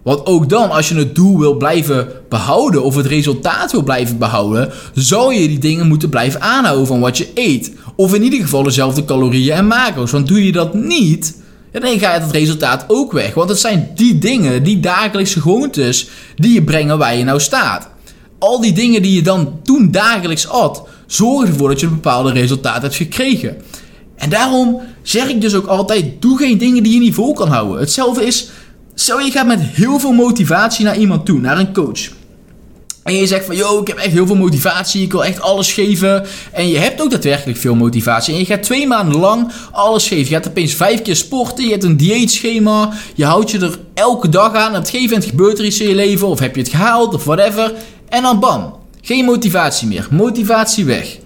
Want 0.03 0.27
ook 0.27 0.49
dan, 0.49 0.71
als 0.71 0.89
je 0.89 0.95
het 0.95 1.15
doel 1.15 1.39
wil 1.39 1.57
blijven 1.57 2.09
behouden 2.29 2.83
of 2.85 2.95
het 2.95 3.07
resultaat 3.07 3.73
wil 3.73 3.83
blijven 3.83 4.19
behouden, 4.19 4.73
zou 4.95 5.35
je 5.35 5.49
die 5.49 5.59
dingen 5.59 5.89
moeten 5.89 6.09
blijven 6.09 6.41
aanhouden 6.41 6.87
van 6.87 7.01
wat 7.01 7.19
je 7.19 7.31
eet. 7.35 7.73
Of 7.97 8.15
in 8.15 8.23
ieder 8.23 8.41
geval 8.41 8.63
dezelfde 8.63 9.05
calorieën 9.05 9.57
en 9.57 9.67
macro's. 9.67 10.11
Want 10.11 10.29
doe 10.29 10.45
je 10.45 10.53
dat 10.53 10.75
niet, 10.75 11.43
dan 11.81 11.99
gaat 11.99 12.23
het 12.23 12.31
resultaat 12.31 12.85
ook 12.89 13.13
weg. 13.13 13.35
Want 13.35 13.49
het 13.49 13.59
zijn 13.59 13.91
die 13.95 14.19
dingen, 14.19 14.63
die 14.63 14.81
dagelijkse 14.81 15.41
gewoontes, 15.41 16.09
die 16.35 16.53
je 16.53 16.63
brengen 16.63 16.99
waar 16.99 17.17
je 17.17 17.25
nou 17.25 17.41
staat. 17.41 17.89
Al 18.39 18.61
die 18.61 18.73
dingen 18.73 19.03
die 19.03 19.15
je 19.15 19.23
dan 19.23 19.61
toen 19.63 19.91
dagelijks 19.91 20.49
at, 20.49 20.83
zorgen 21.07 21.49
ervoor 21.49 21.69
dat 21.69 21.81
je 21.81 21.87
een 21.87 21.93
bepaalde 21.93 22.33
resultaat 22.33 22.83
hebt 22.83 22.95
gekregen. 22.95 23.57
En 24.17 24.31
daarom 24.31 24.81
zeg 25.03 25.29
ik 25.29 25.41
dus 25.41 25.55
ook 25.55 25.67
altijd: 25.67 26.23
doe 26.23 26.39
geen 26.39 26.59
dingen 26.59 26.83
die 26.83 26.95
je 26.95 27.01
niet 27.01 27.15
vol 27.15 27.33
kan 27.33 27.49
houden. 27.49 27.79
Hetzelfde 27.79 28.27
is 28.27 28.51
Stel 28.95 29.21
je 29.21 29.31
gaat 29.31 29.47
met 29.47 29.61
heel 29.61 29.99
veel 29.99 30.13
motivatie 30.13 30.85
naar 30.85 30.97
iemand 30.97 31.27
toe, 31.27 31.41
naar 31.41 31.59
een 31.59 31.73
coach. 31.73 32.09
En 33.05 33.15
je 33.15 33.27
zegt 33.27 33.45
van, 33.45 33.57
yo, 33.57 33.81
ik 33.81 33.87
heb 33.87 33.97
echt 33.97 34.13
heel 34.13 34.27
veel 34.27 34.37
motivatie, 34.37 35.03
ik 35.03 35.13
wil 35.13 35.25
echt 35.25 35.41
alles 35.41 35.73
geven. 35.73 36.27
En 36.53 36.69
je 36.69 36.79
hebt 36.79 37.03
ook 37.03 37.11
daadwerkelijk 37.11 37.59
veel 37.59 37.75
motivatie. 37.75 38.35
En 38.35 38.41
je 38.41 38.47
gaat 38.47 38.63
twee 38.63 38.87
maanden 38.87 39.21
lang 39.21 39.53
alles 39.71 40.09
geven. 40.09 40.29
Je 40.29 40.35
gaat 40.35 40.49
opeens 40.49 40.75
vijf 40.75 41.03
keer 41.03 41.17
sporten, 41.17 41.65
je 41.65 41.71
hebt 41.71 41.85
een 41.85 41.97
dieetschema. 41.97 42.93
Je 43.15 43.25
houdt 43.25 43.51
je 43.51 43.59
er 43.59 43.79
elke 43.95 44.29
dag 44.29 44.55
aan. 44.55 44.69
Op 44.69 44.75
het 44.75 44.89
gegeven 44.91 45.11
moment 45.11 45.31
gebeurt 45.31 45.59
er 45.59 45.65
iets 45.65 45.81
in 45.81 45.89
je 45.89 45.95
leven, 45.95 46.29
of 46.29 46.39
heb 46.39 46.55
je 46.55 46.61
het 46.61 46.71
gehaald, 46.71 47.15
of 47.15 47.25
whatever. 47.25 47.73
En 48.09 48.23
dan 48.23 48.41
bam, 48.41 48.75
geen 49.03 49.25
motivatie 49.25 49.89
meer. 49.89 50.07
Motivatie 50.11 50.85
weg. 50.85 51.19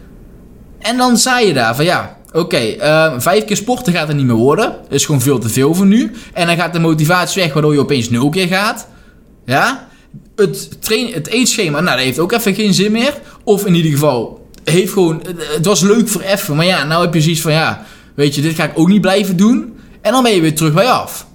En 0.79 0.97
dan 0.97 1.17
zei 1.17 1.47
je 1.47 1.53
daar 1.53 1.77
van, 1.77 1.85
ja, 1.85 2.17
Oké, 2.33 2.57
ehm, 2.57 3.21
vijf 3.21 3.45
keer 3.45 3.57
sporten 3.57 3.93
gaat 3.93 4.09
er 4.09 4.15
niet 4.15 4.27
meer 4.27 4.35
worden. 4.35 4.77
Is 4.89 5.05
gewoon 5.05 5.21
veel 5.21 5.39
te 5.39 5.49
veel 5.49 5.75
voor 5.75 5.87
nu. 5.87 6.13
En 6.33 6.47
dan 6.47 6.57
gaat 6.57 6.73
de 6.73 6.79
motivatie 6.79 7.43
weg, 7.43 7.53
waardoor 7.53 7.73
je 7.73 7.81
opeens 7.81 8.11
nul 8.11 8.29
keer 8.29 8.47
gaat. 8.47 8.89
Ja? 9.45 9.88
Het, 10.37 10.83
train, 10.83 11.13
het 11.13 11.27
eetschema, 11.27 11.81
nou, 11.81 11.97
dat 11.97 12.05
heeft 12.05 12.19
ook 12.19 12.33
even 12.33 12.55
geen 12.55 12.75
zin 12.75 12.93
meer. 12.93 13.15
Of 13.45 13.67
in 13.67 13.75
ieder 13.75 13.91
geval, 13.91 14.47
heeft 14.65 14.93
gewoon, 14.93 15.23
het 15.39 15.67
was 15.67 15.81
leuk 15.81 16.09
voor 16.09 16.21
even. 16.21 16.57
Maar 16.57 16.67
ja, 16.67 16.85
nou 16.85 17.05
heb 17.05 17.15
je 17.15 17.21
zoiets 17.21 17.41
van, 17.41 17.53
ja, 17.53 17.87
weet 18.15 18.35
je, 18.35 18.41
dit 18.41 18.55
ga 18.55 18.65
ik 18.65 18.79
ook 18.79 18.89
niet 18.89 19.01
blijven 19.01 19.37
doen. 19.37 19.77
En 20.01 20.13
dan 20.13 20.23
ben 20.23 20.35
je 20.35 20.41
weer 20.41 20.55
terug 20.55 20.73
bij 20.73 20.91
af. 20.91 21.27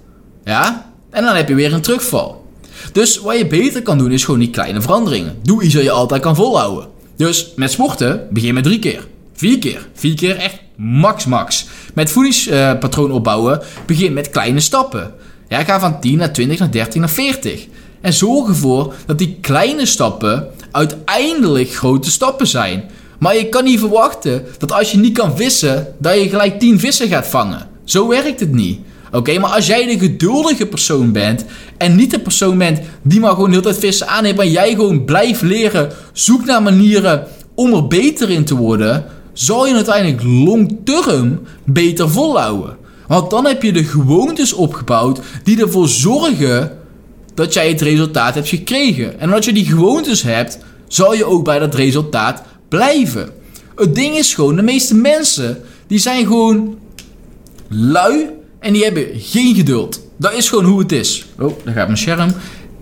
Ja? 0.44 0.92
En 1.10 1.24
dan 1.24 1.36
heb 1.36 1.48
je 1.48 1.54
weer 1.54 1.72
een 1.72 1.80
terugval. 1.80 2.44
Dus 2.92 3.18
wat 3.18 3.38
je 3.38 3.46
beter 3.46 3.82
kan 3.82 3.98
doen, 3.98 4.12
is 4.12 4.24
gewoon 4.24 4.40
die 4.40 4.50
kleine 4.50 4.80
veranderingen. 4.80 5.38
Doe 5.42 5.62
iets 5.62 5.74
wat 5.74 5.82
je 5.82 5.90
altijd 5.90 6.22
kan 6.22 6.36
volhouden. 6.36 6.88
Dus 7.16 7.52
met 7.56 7.70
sporten, 7.70 8.26
begin 8.30 8.54
met 8.54 8.64
drie 8.64 8.78
keer. 8.78 9.06
Vier 9.34 9.58
keer. 9.58 9.88
Vier 9.94 10.14
keer 10.14 10.36
echt 10.36 10.58
max 10.76 11.24
max. 11.24 11.66
Met 11.94 12.10
voedingspatroon 12.10 13.10
opbouwen 13.10 13.62
begin 13.86 14.12
met 14.12 14.30
kleine 14.30 14.60
stappen. 14.60 15.14
Ja, 15.48 15.64
ga 15.64 15.80
van 15.80 16.00
10 16.00 16.16
naar 16.16 16.32
20 16.32 16.58
naar 16.58 16.70
30 16.70 17.00
naar 17.00 17.10
40. 17.10 17.66
En 18.04 18.12
zorg 18.12 18.48
ervoor 18.48 18.94
dat 19.06 19.18
die 19.18 19.38
kleine 19.40 19.86
stappen 19.86 20.46
uiteindelijk 20.70 21.70
grote 21.70 22.10
stappen 22.10 22.46
zijn. 22.46 22.84
Maar 23.18 23.36
je 23.36 23.48
kan 23.48 23.64
niet 23.64 23.78
verwachten 23.78 24.44
dat 24.58 24.72
als 24.72 24.92
je 24.92 24.98
niet 24.98 25.18
kan 25.18 25.36
vissen, 25.36 25.94
dat 25.98 26.14
je 26.14 26.28
gelijk 26.28 26.60
10 26.60 26.78
vissen 26.78 27.08
gaat 27.08 27.26
vangen. 27.26 27.68
Zo 27.84 28.08
werkt 28.08 28.40
het 28.40 28.52
niet. 28.52 28.80
Oké, 29.12 29.38
maar 29.38 29.50
als 29.50 29.66
jij 29.66 29.86
de 29.86 29.98
geduldige 29.98 30.66
persoon 30.66 31.12
bent 31.12 31.44
en 31.76 31.96
niet 31.96 32.10
de 32.10 32.20
persoon 32.20 32.58
bent 32.58 32.80
die 33.02 33.20
maar 33.20 33.34
gewoon 33.34 33.50
heel 33.50 33.60
tijd 33.60 33.78
vissen 33.78 34.08
aanneemt, 34.08 34.36
maar 34.36 34.46
jij 34.46 34.70
gewoon 34.70 35.04
blijft 35.04 35.42
leren, 35.42 35.92
zoek 36.12 36.44
naar 36.44 36.62
manieren 36.62 37.26
om 37.54 37.74
er 37.74 37.86
beter 37.86 38.30
in 38.30 38.44
te 38.44 38.56
worden, 38.56 39.04
zal 39.32 39.66
je 39.66 39.74
uiteindelijk 39.74 40.22
long 40.22 40.76
term 40.84 41.40
beter 41.64 42.10
volhouden. 42.10 42.76
Want 43.06 43.30
dan 43.30 43.46
heb 43.46 43.62
je 43.62 43.72
de 43.72 43.84
gewoontes 43.84 44.52
opgebouwd 44.52 45.20
die 45.44 45.60
ervoor 45.60 45.88
zorgen 45.88 46.82
dat 47.34 47.52
jij 47.52 47.68
het 47.68 47.80
resultaat 47.80 48.34
hebt 48.34 48.48
gekregen. 48.48 49.20
En 49.20 49.28
omdat 49.28 49.44
je 49.44 49.52
die 49.52 49.66
gewoontes 49.66 50.22
hebt, 50.22 50.58
zal 50.88 51.14
je 51.14 51.24
ook 51.24 51.44
bij 51.44 51.58
dat 51.58 51.74
resultaat 51.74 52.42
blijven. 52.68 53.30
Het 53.76 53.94
ding 53.94 54.16
is 54.16 54.34
gewoon, 54.34 54.56
de 54.56 54.62
meeste 54.62 54.94
mensen 54.94 55.62
die 55.86 55.98
zijn 55.98 56.26
gewoon 56.26 56.78
lui 57.68 58.28
en 58.58 58.72
die 58.72 58.84
hebben 58.84 59.06
geen 59.16 59.54
geduld. 59.54 60.00
Dat 60.16 60.32
is 60.32 60.48
gewoon 60.48 60.64
hoe 60.64 60.78
het 60.78 60.92
is. 60.92 61.26
Oh, 61.38 61.52
daar 61.64 61.74
gaat 61.74 61.86
mijn 61.86 61.98
scherm. 61.98 62.30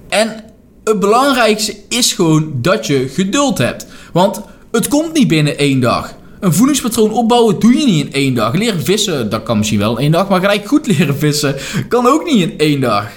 En 0.09 0.45
het 0.85 1.01
belangrijkste 1.01 1.77
is 1.89 2.13
gewoon 2.13 2.53
dat 2.55 2.87
je 2.87 3.09
geduld 3.09 3.59
hebt. 3.59 3.87
Want 4.13 4.41
het 4.73 4.89
komt 4.89 5.13
niet 5.13 5.29
binnen 5.29 5.59
één 5.59 5.81
dag. 5.81 6.15
Een 6.41 6.53
voedingspatroon 6.53 7.13
opbouwen 7.13 7.59
doe 7.59 7.79
je 7.79 7.87
niet 7.87 8.07
in 8.07 8.13
één 8.13 8.35
dag. 8.35 8.55
Leren 8.55 8.85
vissen, 8.85 9.31
dat 9.31 9.43
kan 9.43 9.59
misschien 9.59 9.79
wel 9.79 9.97
in 9.97 10.03
één 10.03 10.13
dag. 10.13 10.29
Maar 10.29 10.41
gelijk 10.41 10.69
goed 10.69 10.87
leren 10.87 11.19
vissen 11.19 11.57
kan 11.89 12.07
ook 12.07 12.25
niet 12.25 12.51
in 12.51 12.59
één 12.59 12.81
dag. 12.81 13.11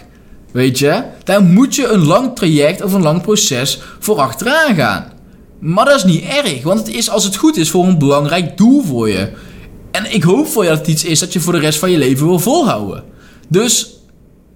Weet 0.56 0.80
je? 0.80 1.04
Daar 1.24 1.44
moet 1.44 1.76
je 1.76 1.88
een 1.88 2.06
lang 2.06 2.36
traject 2.36 2.84
of 2.84 2.94
een 2.94 3.02
lang 3.02 3.22
proces 3.22 3.80
voor 4.00 4.18
achteraan 4.18 4.76
gaan. 4.76 5.12
Maar 5.60 5.86
dat 5.86 5.96
is 5.96 6.04
niet 6.04 6.24
erg, 6.24 6.64
want 6.64 6.80
het 6.80 6.96
is 6.96 7.10
als 7.10 7.24
het 7.24 7.36
goed 7.36 7.58
is 7.58 7.70
voor 7.70 7.86
een 7.86 7.98
belangrijk 7.98 8.58
doel 8.58 8.84
voor 8.84 9.10
je. 9.10 9.30
En 9.92 10.14
ik 10.14 10.24
hoop 10.24 10.48
voor 10.48 10.64
je 10.64 10.70
dat 10.70 10.78
het 10.78 10.88
iets 10.88 11.04
is 11.04 11.20
dat 11.20 11.34
je 11.34 11.40
voor 11.40 11.54
de 11.54 11.60
rest 11.60 11.80
van 11.80 11.92
je 11.92 11.98
leven 11.98 12.28
wil 12.28 12.40
volhouden. 12.40 13.04
Dus 13.48 14.00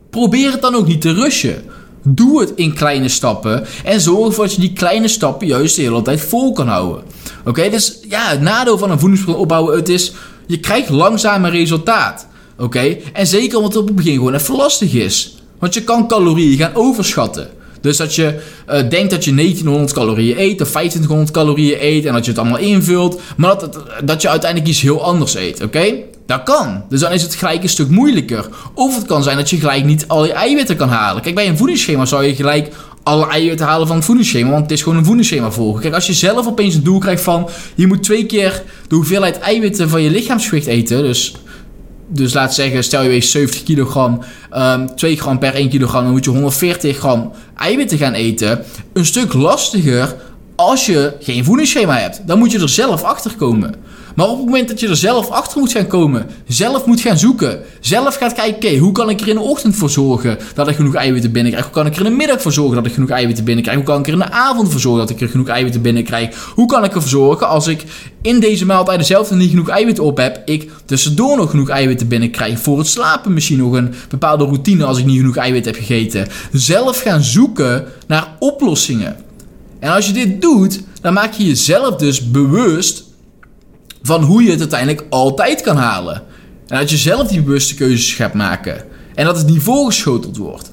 probeer 0.09 0.51
het 0.51 0.61
dan 0.61 0.75
ook 0.75 0.87
niet 0.87 1.01
te 1.01 1.13
rushen. 1.13 1.63
Doe 2.03 2.39
het 2.39 2.51
in 2.55 2.73
kleine 2.73 3.09
stappen 3.09 3.65
en 3.83 4.01
zorg 4.01 4.27
ervoor 4.27 4.45
dat 4.45 4.53
je 4.53 4.61
die 4.61 4.73
kleine 4.73 5.07
stappen 5.07 5.47
juist 5.47 5.75
de 5.75 5.81
hele 5.81 6.01
tijd 6.01 6.21
vol 6.21 6.53
kan 6.53 6.67
houden. 6.67 7.03
Oké, 7.45 7.69
dus 7.69 7.99
ja, 8.09 8.29
het 8.29 8.41
nadeel 8.41 8.77
van 8.77 8.91
een 8.91 8.99
voedingsplan 8.99 9.35
opbouwen, 9.35 9.75
het 9.75 9.89
is, 9.89 10.11
je 10.47 10.59
krijgt 10.59 10.89
langzaam 10.89 11.45
een 11.45 11.51
resultaat. 11.51 12.27
Oké, 12.57 12.97
en 13.13 13.27
zeker 13.27 13.57
omdat 13.57 13.73
het 13.73 13.81
op 13.81 13.87
het 13.87 13.95
begin 13.95 14.15
gewoon 14.15 14.33
even 14.33 14.55
lastig 14.55 14.93
is. 14.93 15.38
Want 15.59 15.73
je 15.73 15.83
kan 15.83 16.07
calorieën 16.07 16.57
gaan 16.57 16.75
overschatten. 16.75 17.49
Dus 17.81 17.97
dat 17.97 18.15
je 18.15 18.39
uh, 18.69 18.89
denkt 18.89 19.09
dat 19.11 19.25
je 19.25 19.33
1900 19.33 19.93
calorieën 19.93 20.39
eet 20.39 20.61
of 20.61 20.67
2500 20.67 21.31
calorieën 21.31 21.77
eet 21.81 22.05
en 22.05 22.13
dat 22.13 22.25
je 22.25 22.31
het 22.31 22.39
allemaal 22.39 22.59
invult, 22.59 23.21
maar 23.37 23.59
dat, 23.59 23.79
dat 24.03 24.21
je 24.21 24.29
uiteindelijk 24.29 24.71
iets 24.71 24.81
heel 24.81 25.03
anders 25.03 25.35
eet, 25.35 25.63
oké? 25.63 25.93
Dat 26.25 26.43
kan. 26.43 26.83
Dus 26.89 26.99
dan 26.99 27.11
is 27.11 27.21
het 27.21 27.35
gelijk 27.35 27.63
een 27.63 27.69
stuk 27.69 27.89
moeilijker. 27.89 28.49
Of 28.73 28.95
het 28.95 29.05
kan 29.05 29.23
zijn 29.23 29.37
dat 29.37 29.49
je 29.49 29.57
gelijk 29.57 29.85
niet 29.85 30.07
al 30.07 30.25
je 30.25 30.33
eiwitten 30.33 30.75
kan 30.75 30.89
halen. 30.89 31.21
Kijk, 31.21 31.35
bij 31.35 31.47
een 31.47 31.57
voedingsschema 31.57 32.05
zou 32.05 32.23
je 32.23 32.35
gelijk 32.35 32.71
alle 33.03 33.27
eiwitten 33.27 33.65
halen 33.65 33.87
van 33.87 33.95
het 33.95 34.05
voedingsschema, 34.05 34.49
want 34.49 34.61
het 34.61 34.71
is 34.71 34.81
gewoon 34.81 34.97
een 34.97 35.05
voedingsschema 35.05 35.51
volgen. 35.51 35.81
Kijk, 35.81 35.93
als 35.93 36.07
je 36.07 36.13
zelf 36.13 36.47
opeens 36.47 36.75
een 36.75 36.83
doel 36.83 36.99
krijgt 36.99 37.23
van 37.23 37.49
je 37.75 37.87
moet 37.87 38.03
twee 38.03 38.25
keer 38.25 38.63
de 38.87 38.95
hoeveelheid 38.95 39.39
eiwitten 39.39 39.89
van 39.89 40.01
je 40.01 40.09
lichaamsgewicht 40.09 40.67
eten, 40.67 41.01
dus 41.01 41.35
dus 42.09 42.33
laat 42.33 42.53
zeggen, 42.53 42.83
stel 42.83 43.01
je 43.01 43.09
weegt 43.09 43.27
70 43.27 43.63
kilogram, 43.63 44.23
um, 44.55 44.95
2 44.95 45.17
gram 45.17 45.39
per 45.39 45.53
1 45.53 45.69
kilogram, 45.69 46.03
dan 46.03 46.11
moet 46.11 46.25
je 46.25 46.31
140 46.31 46.97
gram 46.97 47.31
eiwitten 47.55 47.97
gaan 47.97 48.13
eten. 48.13 48.63
Een 48.93 49.05
stuk 49.05 49.33
lastiger 49.33 50.15
als 50.55 50.85
je 50.85 51.13
geen 51.19 51.45
voedingsschema 51.45 51.97
hebt. 51.97 52.21
Dan 52.25 52.39
moet 52.39 52.51
je 52.51 52.59
er 52.59 52.69
zelf 52.69 53.03
achter 53.03 53.35
komen. 53.35 53.75
Maar 54.19 54.27
op 54.27 54.37
het 54.37 54.45
moment 54.45 54.67
dat 54.67 54.79
je 54.79 54.87
er 54.87 54.97
zelf 54.97 55.29
achter 55.29 55.59
moet 55.59 55.71
gaan 55.71 55.87
komen, 55.87 56.25
zelf 56.47 56.85
moet 56.85 57.01
gaan 57.01 57.17
zoeken, 57.17 57.59
zelf 57.79 58.15
gaat 58.15 58.33
kijken, 58.33 58.77
hoe 58.77 58.91
kan 58.91 59.09
ik 59.09 59.21
er 59.21 59.27
in 59.27 59.35
de 59.35 59.41
ochtend 59.41 59.75
voor 59.75 59.89
zorgen 59.89 60.37
dat 60.53 60.67
ik 60.67 60.75
genoeg 60.75 60.95
eiwitten 60.95 61.31
binnenkrijg? 61.31 61.65
Hoe 61.65 61.73
kan 61.73 61.85
ik 61.85 61.93
er 61.93 62.05
in 62.05 62.11
de 62.11 62.17
middag 62.17 62.41
voor 62.41 62.51
zorgen 62.51 62.75
dat 62.75 62.85
ik 62.85 62.93
genoeg 62.93 63.09
eiwitten 63.09 63.43
binnenkrijg? 63.43 63.77
Hoe 63.77 63.85
kan 63.85 63.99
ik 63.99 64.07
er 64.07 64.13
in 64.13 64.19
de 64.19 64.31
avond 64.31 64.71
voor 64.71 64.79
zorgen 64.79 65.07
dat 65.07 65.09
ik 65.09 65.21
er 65.21 65.29
genoeg 65.29 65.47
eiwitten 65.47 65.81
binnenkrijg? 65.81 66.51
Hoe 66.55 66.65
kan 66.65 66.83
ik 66.83 66.95
ervoor 66.95 67.09
zorgen 67.09 67.47
als 67.47 67.67
ik 67.67 67.83
in 68.21 68.39
deze 68.39 68.65
maaltijd 68.65 69.05
zelf 69.05 69.31
niet 69.31 69.49
genoeg 69.49 69.69
eiwitten 69.69 70.03
op 70.03 70.17
heb, 70.17 70.41
ik 70.45 70.71
tussendoor 70.85 71.37
nog 71.37 71.49
genoeg 71.49 71.69
eiwitten 71.69 72.07
binnenkrijg? 72.07 72.59
Voor 72.59 72.77
het 72.77 72.87
slapen 72.87 73.33
misschien 73.33 73.57
nog 73.57 73.73
een 73.73 73.93
bepaalde 74.09 74.43
routine 74.43 74.85
als 74.85 74.97
ik 74.97 75.05
niet 75.05 75.19
genoeg 75.19 75.37
eiwitten 75.37 75.71
heb 75.71 75.81
gegeten. 75.81 76.27
Zelf 76.51 77.01
gaan 77.01 77.23
zoeken 77.23 77.85
naar 78.07 78.35
oplossingen. 78.39 79.15
En 79.79 79.91
als 79.91 80.07
je 80.07 80.13
dit 80.13 80.41
doet, 80.41 80.81
dan 81.01 81.13
maak 81.13 81.33
je 81.33 81.45
jezelf 81.45 81.95
dus 81.95 82.31
bewust 82.31 83.07
van 84.01 84.23
hoe 84.23 84.43
je 84.43 84.49
het 84.49 84.59
uiteindelijk 84.59 85.05
altijd 85.09 85.61
kan 85.61 85.75
halen. 85.75 86.23
En 86.67 86.79
dat 86.79 86.89
je 86.89 86.97
zelf 86.97 87.27
die 87.27 87.41
bewuste 87.41 87.75
keuzes 87.75 88.13
gaat 88.13 88.33
maken. 88.33 88.83
En 89.15 89.25
dat 89.25 89.37
het 89.37 89.47
niet 89.47 89.61
voorgeschoteld 89.61 90.37
wordt. 90.37 90.69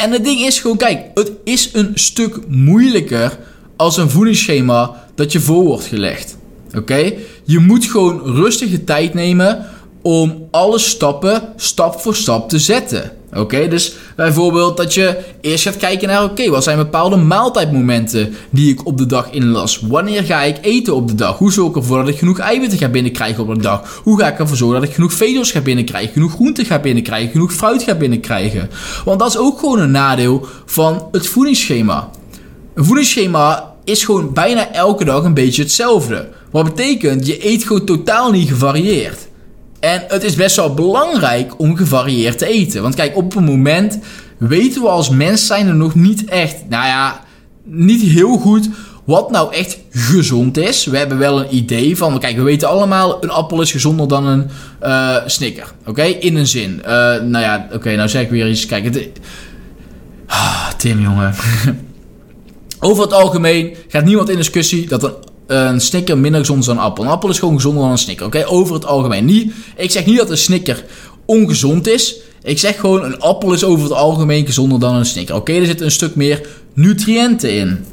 En 0.00 0.12
het 0.12 0.24
ding 0.24 0.40
is 0.40 0.60
gewoon, 0.60 0.76
kijk, 0.76 1.00
het 1.14 1.32
is 1.44 1.70
een 1.72 1.90
stuk 1.94 2.38
moeilijker 2.48 3.38
als 3.76 3.96
een 3.96 4.10
voedingsschema 4.10 5.04
dat 5.14 5.32
je 5.32 5.40
voor 5.40 5.64
wordt 5.64 5.84
gelegd. 5.84 6.36
Oké? 6.76 7.12
Je 7.44 7.58
moet 7.58 7.84
gewoon 7.84 8.20
rustige 8.24 8.84
tijd 8.84 9.14
nemen 9.14 9.66
om 10.02 10.48
alle 10.50 10.78
stappen 10.78 11.42
stap 11.56 12.00
voor 12.00 12.16
stap 12.16 12.48
te 12.48 12.58
zetten. 12.58 13.12
Oké, 13.34 13.68
dus 13.68 13.94
bijvoorbeeld 14.16 14.76
dat 14.76 14.94
je 14.94 15.18
eerst 15.40 15.64
gaat 15.64 15.76
kijken 15.76 16.08
naar, 16.08 16.24
oké, 16.24 16.50
wat 16.50 16.64
zijn 16.64 16.76
bepaalde 16.76 17.16
maaltijdmomenten 17.16 18.34
die 18.50 18.72
ik 18.72 18.86
op 18.86 18.98
de 18.98 19.06
dag 19.06 19.30
inlas? 19.30 19.80
Wanneer 19.80 20.22
ga 20.22 20.42
ik 20.42 20.56
eten 20.60 20.94
op 20.94 21.08
de 21.08 21.14
dag? 21.14 21.38
Hoe 21.38 21.52
zorg 21.52 21.68
ik 21.68 21.76
ervoor 21.76 21.98
dat 21.98 22.08
ik 22.08 22.18
genoeg 22.18 22.38
eiwitten 22.38 22.78
ga 22.78 22.88
binnenkrijgen 22.88 23.42
op 23.42 23.54
de 23.54 23.60
dag? 23.60 24.00
Hoe 24.02 24.20
ga 24.20 24.28
ik 24.28 24.38
ervoor 24.38 24.56
zorgen 24.56 24.80
dat 24.80 24.88
ik 24.88 24.94
genoeg 24.94 25.12
vezels 25.12 25.50
ga 25.50 25.60
binnenkrijgen, 25.60 26.12
genoeg 26.12 26.32
groenten 26.32 26.64
ga 26.64 26.78
binnenkrijgen, 26.78 27.30
genoeg 27.30 27.52
fruit 27.52 27.82
ga 27.82 27.94
binnenkrijgen? 27.94 28.70
Want 29.04 29.18
dat 29.18 29.28
is 29.28 29.38
ook 29.38 29.58
gewoon 29.58 29.80
een 29.80 29.90
nadeel 29.90 30.46
van 30.66 31.08
het 31.12 31.26
voedingsschema. 31.26 32.10
Een 32.74 32.84
voedingsschema 32.84 33.74
is 33.84 34.04
gewoon 34.04 34.32
bijna 34.32 34.72
elke 34.72 35.04
dag 35.04 35.24
een 35.24 35.34
beetje 35.34 35.62
hetzelfde. 35.62 36.28
Wat 36.50 36.64
betekent, 36.64 37.26
je 37.26 37.46
eet 37.46 37.64
gewoon 37.64 37.84
totaal 37.84 38.30
niet 38.30 38.48
gevarieerd. 38.48 39.28
En 39.84 40.04
het 40.08 40.24
is 40.24 40.34
best 40.34 40.56
wel 40.56 40.74
belangrijk 40.74 41.58
om 41.58 41.76
gevarieerd 41.76 42.38
te 42.38 42.46
eten. 42.46 42.82
Want 42.82 42.94
kijk, 42.94 43.16
op 43.16 43.34
een 43.34 43.44
moment 43.44 43.98
weten 44.38 44.82
we 44.82 44.88
als 44.88 45.08
mens 45.08 45.46
zijn 45.46 45.66
er 45.66 45.74
nog 45.74 45.94
niet 45.94 46.24
echt, 46.24 46.56
nou 46.68 46.86
ja, 46.86 47.20
niet 47.64 48.02
heel 48.02 48.36
goed 48.38 48.68
wat 49.04 49.30
nou 49.30 49.54
echt 49.54 49.78
gezond 49.90 50.56
is. 50.56 50.84
We 50.84 50.96
hebben 50.98 51.18
wel 51.18 51.40
een 51.40 51.54
idee 51.54 51.96
van, 51.96 52.18
kijk, 52.18 52.36
we 52.36 52.42
weten 52.42 52.68
allemaal, 52.68 53.24
een 53.24 53.30
appel 53.30 53.60
is 53.60 53.70
gezonder 53.72 54.08
dan 54.08 54.26
een 54.26 54.50
uh, 54.82 55.16
snicker. 55.26 55.72
Oké, 55.86 56.02
in 56.02 56.36
een 56.36 56.46
zin. 56.46 56.80
Uh, 56.80 56.90
nou 57.20 57.38
ja, 57.38 57.68
oké, 57.72 57.94
nou 57.94 58.08
zeg 58.08 58.22
ik 58.22 58.30
weer 58.30 58.48
iets. 58.48 58.66
Kijk. 58.66 59.08
Ah, 60.26 60.68
Tim, 60.76 61.00
jongen. 61.00 61.34
Over 62.80 63.02
het 63.02 63.12
algemeen 63.12 63.74
gaat 63.88 64.04
niemand 64.04 64.28
in 64.28 64.36
discussie 64.36 64.88
dat 64.88 65.02
een 65.02 65.14
een 65.46 65.80
snicker 65.80 66.18
minder 66.18 66.40
gezond 66.40 66.60
is 66.60 66.66
dan 66.66 66.76
een 66.76 66.82
appel. 66.82 67.04
Een 67.04 67.10
appel 67.10 67.28
is 67.28 67.38
gewoon 67.38 67.54
gezonder 67.54 67.82
dan 67.82 67.90
een 67.90 67.98
snicker, 67.98 68.26
oké? 68.26 68.46
Over 68.46 68.74
het 68.74 68.86
algemeen. 68.86 69.24
Niet, 69.24 69.52
ik 69.76 69.90
zeg 69.90 70.06
niet 70.06 70.18
dat 70.18 70.30
een 70.30 70.38
snicker 70.38 70.84
ongezond 71.24 71.86
is. 71.86 72.16
Ik 72.42 72.58
zeg 72.58 72.80
gewoon, 72.80 73.04
een 73.04 73.20
appel 73.20 73.52
is 73.52 73.64
over 73.64 73.84
het 73.84 73.92
algemeen 73.92 74.46
gezonder 74.46 74.80
dan 74.80 74.94
een 74.94 75.06
snicker. 75.06 75.34
Oké, 75.34 75.52
er 75.52 75.66
zitten 75.66 75.86
een 75.86 75.92
stuk 75.92 76.14
meer 76.14 76.46
nutriënten 76.74 77.56
in. 77.56 77.84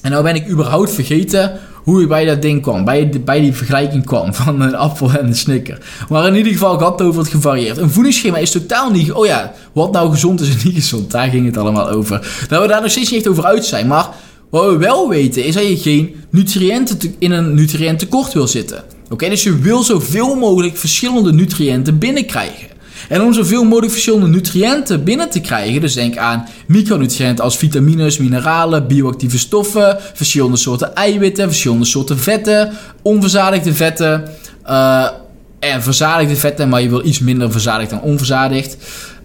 En 0.00 0.10
nou 0.10 0.22
ben 0.22 0.34
ik 0.34 0.48
überhaupt 0.48 0.90
vergeten 0.90 1.60
hoe 1.82 2.02
ik 2.02 2.08
bij 2.08 2.24
dat 2.24 2.42
ding 2.42 2.62
kwam. 2.62 2.84
Bij, 2.84 3.10
bij 3.24 3.40
die 3.40 3.52
vergelijking 3.52 4.04
kwam 4.04 4.34
van 4.44 4.60
een 4.60 4.74
appel 4.74 5.10
en 5.12 5.26
een 5.26 5.36
snicker. 5.36 5.78
Maar 6.08 6.26
in 6.26 6.34
ieder 6.34 6.52
geval, 6.52 6.74
ik 6.74 6.80
had 6.80 6.98
het 6.98 7.08
over 7.08 7.20
het 7.20 7.30
gevarieerd. 7.30 7.76
Een 7.78 7.90
voedingsschema 7.90 8.36
is 8.36 8.50
totaal 8.50 8.90
niet... 8.90 9.12
Oh 9.12 9.26
ja, 9.26 9.52
wat 9.72 9.92
nou 9.92 10.10
gezond 10.10 10.40
is 10.40 10.48
en 10.48 10.56
niet 10.64 10.74
gezond. 10.74 11.10
Daar 11.10 11.28
ging 11.28 11.46
het 11.46 11.56
allemaal 11.56 11.88
over. 11.88 12.44
Dat 12.48 12.62
we 12.62 12.68
daar 12.68 12.80
nog 12.80 12.90
steeds 12.90 13.10
niet 13.10 13.20
echt 13.20 13.28
over 13.28 13.44
uit 13.44 13.64
zijn. 13.64 13.86
Maar 13.86 14.08
wat 14.52 14.70
we 14.70 14.76
wel 14.76 15.08
weten 15.08 15.44
is 15.44 15.54
dat 15.54 15.68
je 15.68 15.76
geen 15.76 16.14
nutriënten 16.30 17.14
in 17.18 17.30
een 17.30 17.54
nutriëntentekort 17.54 18.32
wil 18.32 18.46
zitten. 18.46 18.84
Oké, 19.10 19.28
dus 19.28 19.42
je 19.42 19.58
wil 19.58 19.82
zoveel 19.82 20.34
mogelijk 20.34 20.76
verschillende 20.76 21.32
nutriënten 21.32 21.98
binnenkrijgen. 21.98 22.68
En 23.08 23.22
om 23.22 23.32
zoveel 23.32 23.64
mogelijk 23.64 23.92
verschillende 23.92 24.26
nutriënten 24.26 25.04
binnen 25.04 25.30
te 25.30 25.40
krijgen, 25.40 25.80
dus 25.80 25.94
denk 25.94 26.16
aan 26.16 26.48
micronutriënten 26.66 27.44
als 27.44 27.56
vitamines, 27.56 28.18
mineralen, 28.18 28.86
bioactieve 28.86 29.38
stoffen, 29.38 29.96
verschillende 30.14 30.56
soorten 30.56 30.94
eiwitten, 30.94 31.46
verschillende 31.46 31.84
soorten 31.84 32.18
vetten, 32.18 32.72
onverzadigde 33.02 33.74
vetten 33.74 34.30
uh, 34.66 35.08
en 35.58 35.82
verzadigde 35.82 36.36
vetten, 36.36 36.68
maar 36.68 36.82
je 36.82 36.88
wil 36.88 37.04
iets 37.06 37.18
minder 37.18 37.52
verzadigd 37.52 37.90
dan 37.90 38.00
onverzadigd. 38.00 38.76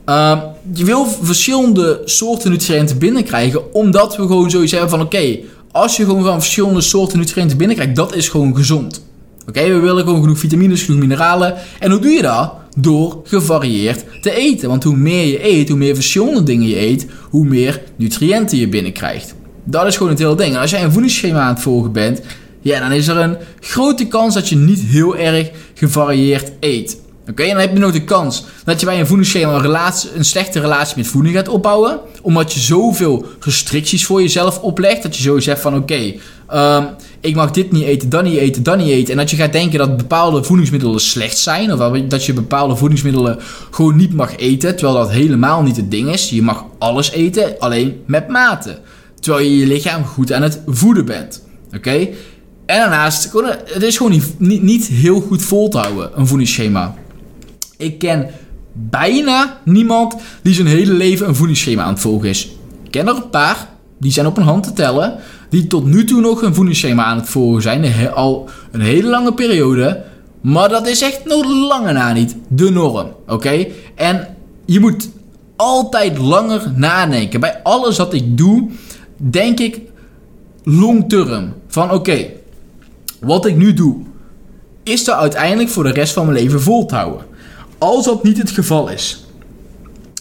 Uh, 0.10 0.42
je 0.74 0.86
wil 0.86 1.06
verschillende 1.22 2.02
soorten 2.06 2.52
nutriënten 2.52 2.98
binnenkrijgen, 2.98 3.74
omdat 3.74 4.16
we 4.16 4.22
gewoon 4.22 4.50
zoiets 4.50 4.72
hebben 4.72 4.90
van: 4.90 5.02
oké, 5.02 5.38
als 5.72 5.98
je 5.98 6.06
gewoon 6.06 6.24
van 6.24 6.40
verschillende 6.40 6.82
soorten 6.82 7.20
nutriënten 7.20 7.58
binnenkrijgt, 7.58 7.96
dat 7.96 8.16
is 8.16 8.30
gewoon 8.30 8.56
gezond. 8.56 9.06
Oké, 9.48 9.68
we 9.68 9.80
willen 9.80 10.04
gewoon 10.04 10.22
genoeg 10.22 10.40
vitamines, 10.40 10.84
genoeg 10.84 11.00
mineralen. 11.00 11.56
En 11.80 11.92
hoe 11.92 12.00
doe 12.00 12.12
je 12.12 12.22
dat? 12.22 12.54
Door 12.78 13.22
gevarieerd 13.24 14.06
te 14.22 14.32
eten. 14.32 14.70
Want 14.70 14.84
hoe 14.84 14.96
meer 14.96 15.26
je 15.26 15.46
eet, 15.46 15.70
hoe 15.70 15.78
meer 15.78 15.96
verschillende 15.96 16.44
dingen 16.44 16.68
je 16.68 16.80
eet, 16.80 17.08
hoe 17.30 17.46
meer 17.46 17.82
nutriënten 17.96 18.58
je 18.58 18.68
binnenkrijgt. 18.68 19.36
Dat 19.64 19.86
is 19.86 19.98
gewoon 19.98 20.12
het 20.12 20.22
hele 20.22 20.36
ding. 20.36 20.54
En 20.54 20.62
als 20.62 20.72
jij 20.72 20.84
een 20.84 20.92
voedingsschema 20.92 21.40
aan 21.40 21.54
het 21.54 21.64
volgen 21.64 21.92
bent, 21.92 22.22
ja, 22.62 22.80
dan 22.80 22.92
is 22.92 23.08
er 23.08 23.18
een 23.18 23.38
grote 23.60 24.08
kans 24.08 24.34
dat 24.34 24.50
je 24.50 24.56
niet 24.56 24.80
heel 24.80 25.18
erg 25.18 25.52
gevarieerd 25.74 26.52
eet. 26.60 26.98
Oké, 27.30 27.44
en 27.44 27.50
dan 27.50 27.60
heb 27.60 27.74
je 27.74 27.80
nog 27.80 27.92
de 27.92 28.04
kans 28.04 28.44
dat 28.64 28.80
je 28.80 28.86
bij 28.86 29.00
een 29.00 29.08
voedingsschema 29.08 29.54
een, 29.54 29.62
relatie, 29.62 30.10
een 30.16 30.26
slechte 30.26 30.60
relatie 30.60 30.98
met 30.98 31.08
voeding 31.08 31.36
gaat 31.36 31.48
opbouwen. 31.48 32.00
Omdat 32.22 32.54
je 32.54 32.60
zoveel 32.60 33.26
restricties 33.40 34.06
voor 34.06 34.22
jezelf 34.22 34.60
oplegt. 34.60 35.04
Dat 35.04 35.16
je 35.16 35.24
zo 35.24 35.40
zegt 35.40 35.62
van 35.62 35.76
oké, 35.76 36.14
ehm, 36.48 36.84
ik 37.22 37.36
mag 37.36 37.52
dit 37.52 37.72
niet 37.72 37.84
eten, 37.84 38.10
dan 38.10 38.24
niet 38.24 38.38
eten, 38.38 38.64
dan 38.64 38.78
niet 38.78 38.90
eten. 38.90 39.12
En 39.12 39.18
dat 39.18 39.30
je 39.30 39.36
gaat 39.36 39.52
denken 39.52 39.80
dat 39.80 39.98
bepaalde 39.98 40.44
voedingsmiddelen 40.44 41.00
slecht 41.00 41.38
zijn. 41.38 41.74
Of 41.74 42.00
dat 42.08 42.26
je 42.26 42.34
bepaalde 42.34 42.76
voedingsmiddelen 42.76 43.38
gewoon 43.72 43.96
niet 43.96 44.14
mag 44.14 44.38
eten. 44.38 44.76
Terwijl 44.76 44.98
dat 44.98 45.12
helemaal 45.12 45.64
niet 45.64 45.76
het 45.76 45.92
ding 45.92 46.10
is. 46.10 46.30
Je 46.30 46.42
mag 46.42 46.66
alles 46.78 47.12
eten, 47.12 47.60
alleen 47.60 48.02
met 48.06 48.28
mate. 48.28 48.80
Terwijl 49.20 49.46
je 49.46 49.58
je 49.58 49.66
lichaam 49.66 50.04
goed 50.04 50.34
aan 50.34 50.42
het 50.42 50.62
voeden 50.66 51.06
bent. 51.06 51.44
Oké? 51.76 52.08
En 52.66 52.80
daarnaast, 52.80 53.32
het 53.66 53.84
is 53.84 53.98
gewoon 53.98 54.12
niet, 54.12 54.40
niet, 54.40 54.62
niet 54.62 54.86
heel 54.86 55.22
goed 55.22 55.42
vol 55.42 55.70
te 55.70 55.78
houden, 55.78 56.10
een 56.16 56.28
voedingsschema. 56.28 56.96
Ik 57.78 58.00
ken 58.00 58.30
bijna 58.74 59.58
niemand 59.66 60.16
die 60.42 60.54
zijn 60.54 60.68
hele 60.68 60.94
leven 60.94 61.28
een 61.28 61.36
voedingsschema 61.36 61.84
aan 61.84 61.94
het 61.94 62.00
volgen 62.00 62.30
is. 62.30 62.52
Ik 62.84 62.92
ken 62.92 63.08
er 63.08 63.16
een 63.16 63.30
paar, 63.30 63.68
die 63.98 64.12
zijn 64.12 64.26
op 64.26 64.38
een 64.38 64.44
hand 64.44 64.64
te 64.64 64.74
tellen, 64.74 65.18
die 65.50 65.68
tot 65.68 65.86
nu 65.86 66.04
toe 66.04 66.22
nog 66.22 66.42
een 66.42 66.54
voedingsschema 66.54 67.04
aan 67.04 67.18
het 67.18 67.30
volgen 67.30 67.62
zijn. 67.62 68.12
Al 68.14 68.50
een 68.72 68.82
hele 68.82 69.10
lange 69.10 69.34
periode. 69.34 70.04
Maar 70.42 70.70
dat 70.70 70.88
is 70.88 71.02
echt 71.02 71.26
nog 71.26 71.46
lange 71.46 71.92
na 71.92 72.14
niet 72.14 72.36
de 72.48 72.70
norm. 72.70 73.08
Oké? 73.28 73.66
En 73.96 74.36
je 74.66 74.80
moet 74.80 75.10
altijd 75.56 76.18
langer 76.18 76.72
nadenken. 76.76 77.40
Bij 77.40 77.60
alles 77.64 77.98
wat 77.98 78.14
ik 78.14 78.38
doe, 78.38 78.70
denk 79.18 79.60
ik 79.60 79.82
long 80.64 81.10
term. 81.10 81.54
Van 81.68 81.92
oké, 81.92 82.26
wat 83.20 83.46
ik 83.46 83.56
nu 83.56 83.74
doe, 83.74 83.96
is 84.84 85.08
er 85.08 85.14
uiteindelijk 85.14 85.70
voor 85.70 85.84
de 85.84 85.92
rest 85.92 86.14
van 86.14 86.26
mijn 86.26 86.38
leven 86.38 86.62
vol 86.62 86.86
te 86.86 86.96
houden. 86.96 87.26
Als 87.78 88.06
dat 88.06 88.24
niet 88.24 88.38
het 88.38 88.52
geval 88.52 88.90
is, 88.90 89.26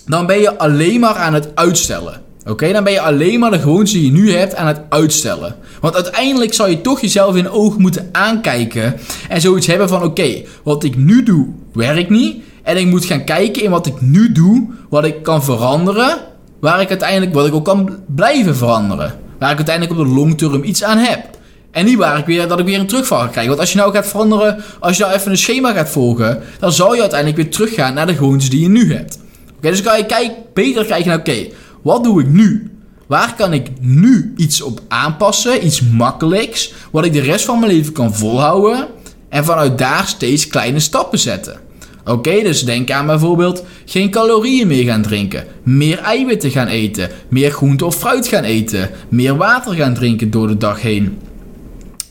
dan 0.07 0.27
ben 0.27 0.41
je 0.41 0.59
alleen 0.59 1.01
maar 1.01 1.15
aan 1.15 1.35
het 1.35 1.49
uitstellen. 1.55 2.23
Oké, 2.47 2.73
dan 2.73 2.85
ben 2.85 2.93
je 2.93 3.01
alleen 3.01 3.41
maar 3.41 3.51
de 3.51 3.59
gewoontes 3.59 3.93
die 3.93 4.05
je 4.05 4.13
nu 4.13 4.33
hebt 4.33 4.55
aan 4.55 4.67
het 4.67 4.81
uitstellen. 4.89 5.57
Want 5.81 5.95
uiteindelijk 5.95 6.55
zal 6.55 6.69
je 6.69 6.81
toch 6.81 7.01
jezelf 7.01 7.37
in 7.37 7.51
ogen 7.51 7.81
moeten 7.81 8.09
aankijken 8.13 8.97
en 9.29 9.41
zoiets 9.41 9.67
hebben 9.67 9.89
van: 9.89 10.03
oké, 10.03 10.43
wat 10.63 10.85
ik 10.85 10.97
nu 10.97 11.23
doe 11.23 11.49
werkt 11.73 12.11
niet. 12.11 12.43
En 12.63 12.77
ik 12.77 12.87
moet 12.87 13.05
gaan 13.05 13.25
kijken 13.25 13.63
in 13.63 13.71
wat 13.71 13.87
ik 13.87 14.01
nu 14.01 14.33
doe, 14.33 14.67
wat 14.89 15.05
ik 15.05 15.23
kan 15.23 15.45
veranderen, 15.45 16.19
waar 16.61 16.81
ik 16.81 16.89
uiteindelijk, 16.89 17.35
wat 17.35 17.47
ik 17.47 17.55
ook 17.55 17.65
kan 17.65 17.91
blijven 18.15 18.57
veranderen. 18.57 19.15
Waar 19.39 19.51
ik 19.51 19.57
uiteindelijk 19.57 19.99
op 19.99 20.07
de 20.07 20.13
long 20.13 20.39
term 20.39 20.65
iets 20.65 20.85
aan 20.85 20.99
heb. 20.99 21.36
En 21.77 21.85
niet 21.85 21.99
waar 21.99 22.19
ik 22.19 22.27
weer, 22.27 22.49
dat 22.49 22.59
ik 22.59 22.65
weer 22.65 22.79
een 22.79 22.87
terugval 22.87 23.19
ga 23.19 23.27
krijgen. 23.27 23.49
Want 23.49 23.61
als 23.61 23.73
je 23.73 23.79
nou 23.79 23.93
gaat 23.93 24.07
veranderen, 24.07 24.63
als 24.81 24.97
je 24.97 25.03
nou 25.03 25.15
even 25.15 25.31
een 25.31 25.37
schema 25.37 25.73
gaat 25.73 25.89
volgen, 25.89 26.43
dan 26.59 26.73
zal 26.73 26.95
je 26.95 27.01
uiteindelijk 27.01 27.43
weer 27.43 27.51
teruggaan 27.51 27.95
naar 27.95 28.07
de 28.07 28.15
gewoontes 28.15 28.51
die 28.51 28.61
je 28.61 28.69
nu 28.69 28.95
hebt. 28.95 29.19
Oké, 29.57 29.71
dus 29.71 29.83
kan 29.83 29.99
je 29.99 30.07
kijk, 30.07 30.33
beter 30.55 30.85
kijken 30.85 31.09
naar, 31.09 31.19
oké, 31.19 31.47
wat 31.83 32.05
doe 32.05 32.21
ik 32.21 32.29
nu? 32.29 32.71
Waar 33.07 33.35
kan 33.35 33.53
ik 33.53 33.71
nu 33.81 34.33
iets 34.37 34.63
op 34.63 34.81
aanpassen, 34.89 35.67
iets 35.67 35.81
makkelijks, 35.81 36.73
wat 36.91 37.05
ik 37.05 37.13
de 37.13 37.21
rest 37.21 37.45
van 37.45 37.59
mijn 37.59 37.73
leven 37.73 37.93
kan 37.93 38.15
volhouden 38.15 38.87
en 39.29 39.45
vanuit 39.45 39.79
daar 39.79 40.07
steeds 40.07 40.47
kleine 40.47 40.81
stappen 40.81 41.19
zetten. 41.19 41.61
Oké, 42.05 42.43
dus 42.43 42.65
denk 42.65 42.91
aan 42.91 43.07
bijvoorbeeld 43.07 43.65
geen 43.85 44.11
calorieën 44.11 44.67
meer 44.67 44.85
gaan 44.85 45.03
drinken, 45.03 45.45
meer 45.63 45.99
eiwitten 45.99 46.51
gaan 46.51 46.69
eten, 46.69 47.11
meer 47.29 47.51
groente 47.51 47.85
of 47.85 47.97
fruit 47.97 48.27
gaan 48.27 48.45
eten, 48.45 48.91
meer 49.09 49.37
water 49.37 49.75
gaan 49.75 49.95
drinken 49.95 50.31
door 50.31 50.49
de 50.49 50.57
dag 50.57 50.83
heen. 50.83 51.19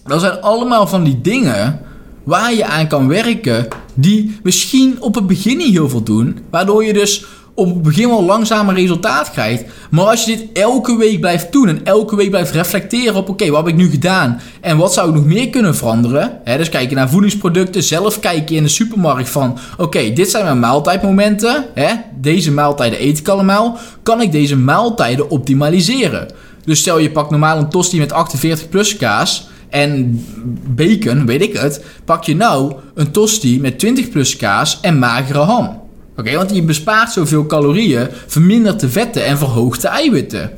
Dat 0.07 0.21
zijn 0.21 0.41
allemaal 0.41 0.87
van 0.87 1.03
die 1.03 1.21
dingen 1.21 1.79
waar 2.23 2.53
je 2.53 2.65
aan 2.65 2.87
kan 2.87 3.07
werken, 3.07 3.67
die 3.93 4.39
misschien 4.43 4.97
op 4.99 5.15
het 5.15 5.27
begin 5.27 5.57
niet 5.57 5.73
heel 5.73 5.89
veel 5.89 6.03
doen, 6.03 6.39
waardoor 6.49 6.85
je 6.85 6.93
dus 6.93 7.25
op 7.53 7.65
het 7.65 7.81
begin 7.81 8.09
wel 8.09 8.23
langzamer 8.23 8.75
resultaat 8.75 9.31
krijgt. 9.31 9.63
Maar 9.89 10.05
als 10.05 10.25
je 10.25 10.35
dit 10.35 10.47
elke 10.53 10.97
week 10.97 11.19
blijft 11.19 11.51
doen 11.51 11.67
en 11.67 11.79
elke 11.83 12.15
week 12.15 12.29
blijft 12.29 12.51
reflecteren 12.51 13.15
op: 13.15 13.29
oké, 13.29 13.49
wat 13.49 13.65
heb 13.65 13.67
ik 13.67 13.75
nu 13.75 13.89
gedaan 13.89 14.41
en 14.61 14.77
wat 14.77 14.93
zou 14.93 15.09
ik 15.09 15.15
nog 15.15 15.25
meer 15.25 15.49
kunnen 15.49 15.75
veranderen? 15.75 16.39
Hè, 16.43 16.57
dus 16.57 16.69
kijken 16.69 16.95
naar 16.95 17.09
voedingsproducten, 17.09 17.83
zelf 17.83 18.19
kijken 18.19 18.55
in 18.55 18.63
de 18.63 18.69
supermarkt 18.69 19.29
van: 19.29 19.57
oké, 19.77 20.13
dit 20.13 20.29
zijn 20.29 20.43
mijn 20.43 20.59
maaltijdmomenten. 20.59 21.65
Hè, 21.73 21.93
deze 22.19 22.51
maaltijden 22.51 23.03
eet 23.03 23.17
ik 23.17 23.27
allemaal. 23.27 23.77
Kan 24.03 24.21
ik 24.21 24.31
deze 24.31 24.57
maaltijden 24.57 25.29
optimaliseren? 25.29 26.27
Dus 26.65 26.79
stel 26.79 26.99
je 26.99 27.11
pakt 27.11 27.29
normaal 27.29 27.57
een 27.57 27.69
tosti 27.69 27.97
met 27.97 28.11
48 28.11 28.69
plus 28.69 28.97
kaas 28.97 29.53
en 29.69 30.23
bacon, 30.67 31.25
weet 31.25 31.41
ik 31.41 31.57
het, 31.57 31.83
pak 32.05 32.23
je 32.23 32.35
nou 32.35 32.73
een 32.93 33.11
tosti 33.11 33.59
met 33.59 33.79
20 33.79 34.09
plus 34.09 34.35
kaas 34.35 34.79
en 34.81 34.99
magere 34.99 35.39
ham. 35.39 35.81
Oké, 36.17 36.35
want 36.35 36.55
je 36.55 36.63
bespaart 36.63 37.11
zoveel 37.11 37.45
calorieën, 37.45 38.07
vermindert 38.27 38.79
de 38.79 38.89
vetten 38.89 39.25
en 39.25 39.37
verhoogt 39.37 39.81
de 39.81 39.87
eiwitten. 39.87 40.51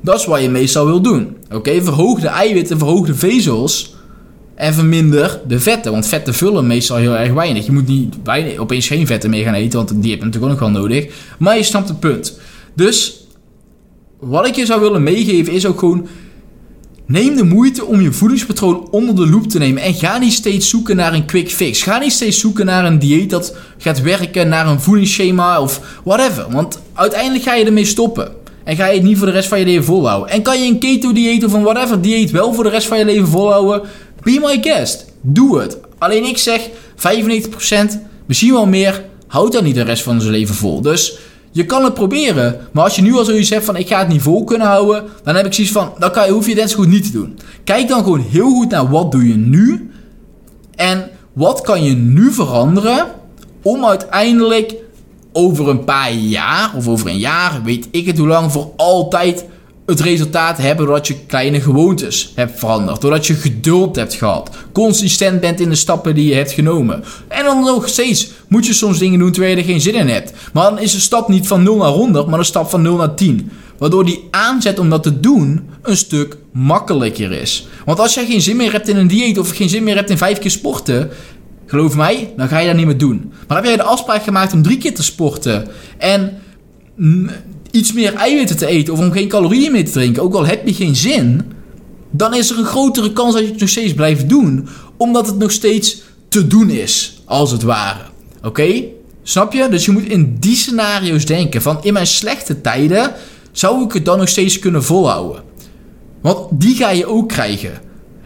Dat 0.00 0.18
is 0.18 0.26
wat 0.26 0.42
je 0.42 0.48
meestal 0.48 0.86
wil 0.86 1.00
doen. 1.00 1.36
Oké, 1.52 1.82
verhoog 1.82 2.20
de 2.20 2.28
eiwitten, 2.28 2.78
verhoog 2.78 3.06
de 3.06 3.14
vezels 3.14 3.94
en 4.54 4.74
verminder 4.74 5.40
de 5.46 5.60
vetten. 5.60 5.92
Want 5.92 6.06
vetten 6.06 6.34
vullen 6.34 6.66
meestal 6.66 6.96
heel 6.96 7.16
erg 7.16 7.32
weinig. 7.32 7.66
Je 7.66 7.72
moet 7.72 7.86
niet 7.86 8.16
opeens 8.58 8.86
geen 8.86 9.06
vetten 9.06 9.30
meer 9.30 9.44
gaan 9.44 9.54
eten, 9.54 9.78
want 9.78 10.02
die 10.02 10.10
heb 10.10 10.20
je 10.20 10.24
natuurlijk 10.24 10.52
ook 10.52 10.60
nog 10.60 10.72
wel 10.72 10.80
nodig. 10.82 11.06
Maar 11.38 11.56
je 11.56 11.62
snapt 11.62 11.88
het 11.88 12.00
punt. 12.00 12.38
Dus 12.74 13.26
wat 14.18 14.46
ik 14.46 14.54
je 14.54 14.66
zou 14.66 14.80
willen 14.80 15.02
meegeven 15.02 15.52
is 15.52 15.66
ook 15.66 15.78
gewoon 15.78 16.06
Neem 17.06 17.36
de 17.36 17.44
moeite 17.44 17.84
om 17.84 18.00
je 18.00 18.12
voedingspatroon 18.12 18.88
onder 18.90 19.14
de 19.14 19.26
loep 19.26 19.48
te 19.48 19.58
nemen 19.58 19.82
en 19.82 19.94
ga 19.94 20.18
niet 20.18 20.32
steeds 20.32 20.68
zoeken 20.68 20.96
naar 20.96 21.14
een 21.14 21.24
quick 21.24 21.50
fix. 21.50 21.82
Ga 21.82 21.98
niet 21.98 22.12
steeds 22.12 22.40
zoeken 22.40 22.66
naar 22.66 22.84
een 22.84 22.98
dieet 22.98 23.30
dat 23.30 23.56
gaat 23.78 24.02
werken, 24.02 24.48
naar 24.48 24.66
een 24.66 24.80
voedingsschema 24.80 25.60
of 25.60 26.00
whatever. 26.04 26.46
Want 26.50 26.80
uiteindelijk 26.92 27.44
ga 27.44 27.54
je 27.54 27.64
ermee 27.64 27.84
stoppen. 27.84 28.32
En 28.64 28.76
ga 28.76 28.86
je 28.86 28.94
het 28.94 29.02
niet 29.02 29.18
voor 29.18 29.26
de 29.26 29.32
rest 29.32 29.48
van 29.48 29.58
je 29.58 29.64
leven 29.64 29.84
volhouden. 29.84 30.30
En 30.30 30.42
kan 30.42 30.62
je 30.62 30.70
een 30.70 30.78
keto-dieet 30.78 31.44
of 31.44 31.52
een 31.52 31.62
whatever 31.62 32.00
dieet 32.00 32.30
wel 32.30 32.54
voor 32.54 32.64
de 32.64 32.70
rest 32.70 32.86
van 32.86 32.98
je 32.98 33.04
leven 33.04 33.28
volhouden? 33.28 33.88
Be 34.22 34.38
my 34.42 34.58
guest. 34.60 35.04
Doe 35.20 35.60
het. 35.60 35.78
Alleen 35.98 36.24
ik 36.24 36.38
zeg 36.38 36.68
95%, 36.68 36.70
misschien 38.26 38.52
wel 38.52 38.66
meer, 38.66 39.04
houd 39.26 39.52
dat 39.52 39.62
niet 39.62 39.74
de 39.74 39.82
rest 39.82 40.02
van 40.02 40.20
zijn 40.20 40.32
leven 40.32 40.54
vol. 40.54 40.80
Dus 40.80 41.18
je 41.54 41.66
kan 41.66 41.84
het 41.84 41.94
proberen, 41.94 42.68
maar 42.72 42.84
als 42.84 42.96
je 42.96 43.02
nu 43.02 43.14
al 43.14 43.24
zoiets 43.24 43.50
hebt 43.50 43.64
van 43.64 43.76
ik 43.76 43.88
ga 43.88 43.98
het 43.98 44.08
niveau 44.08 44.44
kunnen 44.44 44.66
houden, 44.66 45.04
dan 45.24 45.34
heb 45.34 45.46
ik 45.46 45.52
zoiets 45.52 45.72
van, 45.72 45.92
dan 45.98 46.10
kan 46.10 46.26
je, 46.26 46.32
hoef 46.32 46.46
je 46.46 46.60
het 46.60 46.72
goed 46.72 46.88
niet 46.88 47.04
te 47.04 47.12
doen. 47.12 47.38
Kijk 47.64 47.88
dan 47.88 48.02
gewoon 48.02 48.24
heel 48.30 48.50
goed 48.50 48.70
naar 48.70 48.90
wat 48.90 49.12
doe 49.12 49.28
je 49.28 49.36
nu 49.36 49.90
en 50.74 51.10
wat 51.32 51.60
kan 51.60 51.84
je 51.84 51.94
nu 51.94 52.32
veranderen 52.32 53.06
om 53.62 53.84
uiteindelijk 53.84 54.74
over 55.32 55.68
een 55.68 55.84
paar 55.84 56.12
jaar 56.12 56.72
of 56.76 56.88
over 56.88 57.08
een 57.08 57.18
jaar, 57.18 57.60
weet 57.64 57.88
ik 57.90 58.06
het 58.06 58.18
hoe 58.18 58.26
lang, 58.26 58.52
voor 58.52 58.72
altijd 58.76 59.44
het 59.86 60.00
resultaat 60.00 60.58
hebben 60.58 60.86
doordat 60.86 61.06
je 61.06 61.24
kleine 61.26 61.60
gewoontes 61.60 62.32
hebt 62.34 62.58
veranderd. 62.58 63.00
Doordat 63.00 63.26
je 63.26 63.34
geduld 63.34 63.96
hebt 63.96 64.14
gehad. 64.14 64.50
Consistent 64.72 65.40
bent 65.40 65.60
in 65.60 65.68
de 65.68 65.74
stappen 65.74 66.14
die 66.14 66.28
je 66.28 66.34
hebt 66.34 66.52
genomen. 66.52 67.04
En 67.28 67.44
dan 67.44 67.60
nog 67.60 67.88
steeds 67.88 68.30
moet 68.54 68.66
je 68.66 68.72
soms 68.72 68.98
dingen 68.98 69.18
doen 69.18 69.32
terwijl 69.32 69.54
je 69.54 69.60
er 69.60 69.68
geen 69.68 69.80
zin 69.80 69.94
in 69.94 70.08
hebt. 70.08 70.32
Maar 70.52 70.70
dan 70.70 70.78
is 70.78 70.92
de 70.92 71.00
stap 71.00 71.28
niet 71.28 71.46
van 71.46 71.62
0 71.62 71.76
naar 71.76 71.88
100, 71.88 72.26
maar 72.26 72.38
een 72.38 72.44
stap 72.44 72.70
van 72.70 72.82
0 72.82 72.96
naar 72.96 73.14
10. 73.14 73.50
Waardoor 73.78 74.04
die 74.04 74.28
aanzet 74.30 74.78
om 74.78 74.90
dat 74.90 75.02
te 75.02 75.20
doen 75.20 75.68
een 75.82 75.96
stuk 75.96 76.36
makkelijker 76.52 77.32
is. 77.32 77.66
Want 77.84 77.98
als 77.98 78.14
jij 78.14 78.26
geen 78.26 78.40
zin 78.40 78.56
meer 78.56 78.72
hebt 78.72 78.88
in 78.88 78.96
een 78.96 79.06
dieet 79.06 79.38
of 79.38 79.50
geen 79.50 79.68
zin 79.68 79.82
meer 79.84 79.94
hebt 79.94 80.10
in 80.10 80.18
vijf 80.18 80.38
keer 80.38 80.50
sporten, 80.50 81.10
geloof 81.66 81.96
mij, 81.96 82.32
dan 82.36 82.48
ga 82.48 82.58
je 82.58 82.66
dat 82.66 82.76
niet 82.76 82.86
meer 82.86 82.98
doen. 82.98 83.32
Maar 83.48 83.56
heb 83.56 83.66
jij 83.66 83.76
de 83.76 83.82
afspraak 83.82 84.22
gemaakt 84.22 84.52
om 84.52 84.62
drie 84.62 84.78
keer 84.78 84.94
te 84.94 85.02
sporten 85.02 85.68
en 85.98 86.38
iets 87.70 87.92
meer 87.92 88.14
eiwitten 88.14 88.56
te 88.56 88.66
eten 88.66 88.92
of 88.92 88.98
om 88.98 89.12
geen 89.12 89.28
calorieën 89.28 89.72
meer 89.72 89.84
te 89.84 89.90
drinken, 89.90 90.22
ook 90.22 90.34
al 90.34 90.46
heb 90.46 90.66
je 90.66 90.74
geen 90.74 90.96
zin, 90.96 91.42
dan 92.10 92.34
is 92.34 92.50
er 92.50 92.58
een 92.58 92.64
grotere 92.64 93.12
kans 93.12 93.34
dat 93.34 93.42
je 93.42 93.50
het 93.50 93.60
nog 93.60 93.68
steeds 93.68 93.94
blijft 93.94 94.28
doen, 94.28 94.68
omdat 94.96 95.26
het 95.26 95.38
nog 95.38 95.50
steeds 95.50 96.02
te 96.28 96.46
doen 96.46 96.70
is, 96.70 97.22
als 97.24 97.50
het 97.50 97.62
ware. 97.62 98.12
Oké? 98.44 98.84
Snap 99.22 99.52
je? 99.52 99.68
Dus 99.68 99.84
je 99.84 99.90
moet 99.90 100.08
in 100.08 100.36
die 100.40 100.56
scenario's 100.56 101.26
denken 101.26 101.62
van 101.62 101.78
in 101.82 101.92
mijn 101.92 102.06
slechte 102.06 102.60
tijden 102.60 103.12
zou 103.52 103.84
ik 103.84 103.92
het 103.92 104.04
dan 104.04 104.18
nog 104.18 104.28
steeds 104.28 104.58
kunnen 104.58 104.84
volhouden. 104.84 105.42
Want 106.20 106.48
die 106.50 106.74
ga 106.74 106.90
je 106.90 107.06
ook 107.06 107.28
krijgen. 107.28 107.72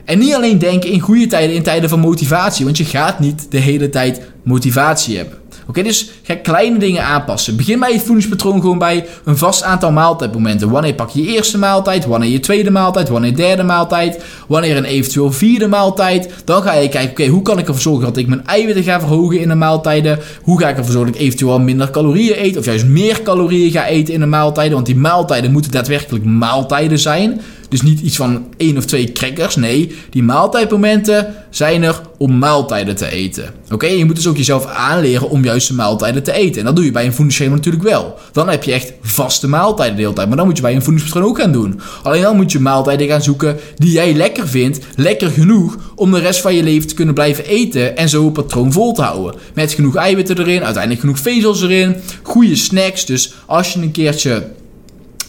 En 0.04 0.18
niet 0.18 0.34
alleen 0.34 0.58
denken 0.58 0.90
in 0.90 1.00
goede 1.00 1.26
tijden, 1.26 1.56
in 1.56 1.62
tijden 1.62 1.88
van 1.88 2.00
motivatie, 2.00 2.64
want 2.64 2.76
je 2.76 2.84
gaat 2.84 3.20
niet 3.20 3.50
de 3.50 3.58
hele 3.58 3.90
tijd 3.90 4.20
motivatie 4.42 5.16
hebben. 5.16 5.38
Oké, 5.68 5.82
dus 5.82 6.10
ga 6.22 6.34
kleine 6.34 6.78
dingen 6.78 7.04
aanpassen. 7.04 7.56
Begin 7.56 7.80
bij 7.80 7.92
je 7.92 8.00
voedingspatroon 8.00 8.60
gewoon 8.60 8.78
bij 8.78 9.06
een 9.24 9.36
vast 9.36 9.62
aantal 9.62 9.92
maaltijdmomenten. 9.92 10.70
Wanneer 10.70 10.94
pak 10.94 11.10
je 11.10 11.22
je 11.22 11.34
eerste 11.34 11.58
maaltijd? 11.58 12.06
Wanneer 12.06 12.30
je 12.30 12.40
tweede 12.40 12.70
maaltijd? 12.70 13.08
Wanneer 13.08 13.36
derde 13.36 13.62
maaltijd? 13.62 14.24
Wanneer 14.46 14.76
een 14.76 14.84
eventueel 14.84 15.32
vierde 15.32 15.66
maaltijd? 15.66 16.34
Dan 16.44 16.62
ga 16.62 16.74
je 16.74 16.88
kijken, 16.88 17.10
oké, 17.10 17.26
hoe 17.26 17.42
kan 17.42 17.58
ik 17.58 17.66
ervoor 17.66 17.82
zorgen 17.82 18.04
dat 18.04 18.16
ik 18.16 18.26
mijn 18.26 18.46
eiwitten 18.46 18.84
ga 18.84 19.00
verhogen 19.00 19.40
in 19.40 19.48
de 19.48 19.54
maaltijden? 19.54 20.18
Hoe 20.42 20.60
ga 20.60 20.68
ik 20.68 20.76
ervoor 20.76 20.92
zorgen 20.92 21.12
dat 21.12 21.20
ik 21.20 21.26
eventueel 21.26 21.60
minder 21.60 21.90
calorieën 21.90 22.38
eet? 22.38 22.56
Of 22.56 22.64
juist 22.64 22.86
meer 22.86 23.22
calorieën 23.22 23.70
ga 23.70 23.86
eten 23.86 24.14
in 24.14 24.20
de 24.20 24.26
maaltijden? 24.26 24.74
Want 24.74 24.86
die 24.86 24.96
maaltijden 24.96 25.52
moeten 25.52 25.70
daadwerkelijk 25.70 26.24
maaltijden 26.24 26.98
zijn. 26.98 27.40
Dus 27.68 27.82
niet 27.82 28.00
iets 28.00 28.16
van 28.16 28.46
één 28.56 28.76
of 28.76 28.84
twee 28.84 29.12
crackers. 29.12 29.56
Nee, 29.56 29.96
die 30.10 30.22
maaltijdmomenten 30.22 31.34
zijn 31.50 31.82
er 31.82 32.00
om 32.18 32.38
maaltijden 32.38 32.96
te 32.96 33.10
eten. 33.10 33.54
Oké, 33.70 33.86
je 33.86 34.04
moet 34.04 34.16
dus 34.16 34.26
ook 34.26 34.36
jezelf 34.36 34.66
aanleren 34.66 35.30
om 35.30 35.44
juiste 35.44 35.74
maaltijden 35.74 36.22
te 36.22 36.32
eten. 36.32 36.58
En 36.58 36.64
dat 36.64 36.76
doe 36.76 36.84
je 36.84 36.90
bij 36.90 37.04
een 37.04 37.12
voedingsschema 37.12 37.54
natuurlijk 37.54 37.84
wel. 37.84 38.18
Dan 38.32 38.48
heb 38.48 38.64
je 38.64 38.72
echt 38.72 38.92
vaste 39.00 39.48
maaltijden 39.48 39.96
de 39.96 40.02
hele 40.02 40.14
tijd. 40.14 40.28
Maar 40.28 40.36
dan 40.36 40.46
moet 40.46 40.56
je 40.56 40.62
bij 40.62 40.74
een 40.74 40.82
voedingspatroon 40.82 41.28
ook 41.28 41.40
gaan 41.40 41.52
doen. 41.52 41.80
Alleen 42.02 42.22
dan 42.22 42.36
moet 42.36 42.52
je 42.52 42.60
maaltijden 42.60 43.08
gaan 43.08 43.22
zoeken 43.22 43.56
die 43.76 43.92
jij 43.92 44.14
lekker 44.14 44.48
vindt. 44.48 44.78
Lekker 44.96 45.30
genoeg 45.30 45.76
om 45.94 46.10
de 46.10 46.18
rest 46.18 46.40
van 46.40 46.54
je 46.54 46.62
leven 46.62 46.88
te 46.88 46.94
kunnen 46.94 47.14
blijven 47.14 47.44
eten. 47.44 47.96
En 47.96 48.08
zo 48.08 48.26
een 48.26 48.32
patroon 48.32 48.72
vol 48.72 48.92
te 48.92 49.02
houden. 49.02 49.40
Met 49.54 49.72
genoeg 49.72 49.96
eiwitten 49.96 50.38
erin, 50.38 50.64
uiteindelijk 50.64 51.00
genoeg 51.00 51.18
vezels 51.18 51.62
erin. 51.62 51.96
Goede 52.22 52.56
snacks. 52.56 53.06
Dus 53.06 53.32
als 53.46 53.72
je 53.72 53.80
een 53.80 53.90
keertje 53.90 54.46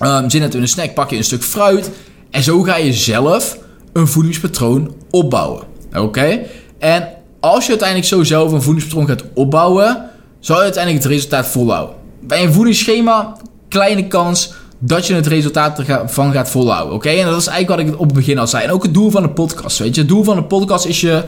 um, 0.01 0.29
zin 0.29 0.41
hebt 0.41 0.55
in 0.55 0.61
een 0.61 0.67
snack, 0.67 0.93
pak 0.93 1.09
je 1.09 1.17
een 1.17 1.23
stuk 1.23 1.43
fruit. 1.43 1.91
En 2.31 2.43
zo 2.43 2.61
ga 2.61 2.75
je 2.75 2.93
zelf 2.93 3.57
een 3.93 4.07
voedingspatroon 4.07 4.93
opbouwen. 5.09 5.63
Oké? 5.95 6.39
En 6.79 7.07
als 7.39 7.63
je 7.63 7.69
uiteindelijk 7.69 8.07
zo 8.07 8.23
zelf 8.23 8.51
een 8.51 8.61
voedingspatroon 8.61 9.07
gaat 9.07 9.23
opbouwen, 9.33 10.09
zal 10.39 10.55
je 10.57 10.63
uiteindelijk 10.63 11.03
het 11.03 11.13
resultaat 11.13 11.47
volhouden. 11.47 11.95
Bij 12.21 12.43
een 12.43 12.53
voedingsschema, 12.53 13.37
kleine 13.67 14.07
kans 14.07 14.53
dat 14.79 15.07
je 15.07 15.13
het 15.13 15.27
resultaat 15.27 15.79
ervan 15.79 16.31
gaat 16.31 16.49
volhouden. 16.49 16.95
Oké? 16.95 17.09
En 17.09 17.25
dat 17.25 17.39
is 17.39 17.47
eigenlijk 17.47 17.81
wat 17.81 17.93
ik 17.93 17.99
op 17.99 18.05
het 18.05 18.15
begin 18.15 18.37
al 18.37 18.47
zei. 18.47 18.63
En 18.63 18.71
ook 18.71 18.83
het 18.83 18.93
doel 18.93 19.09
van 19.09 19.21
de 19.21 19.29
podcast. 19.29 19.77
Weet 19.77 19.95
je, 19.95 20.01
het 20.01 20.09
doel 20.09 20.23
van 20.23 20.35
de 20.35 20.43
podcast 20.43 20.85
is 20.85 21.01
je 21.01 21.23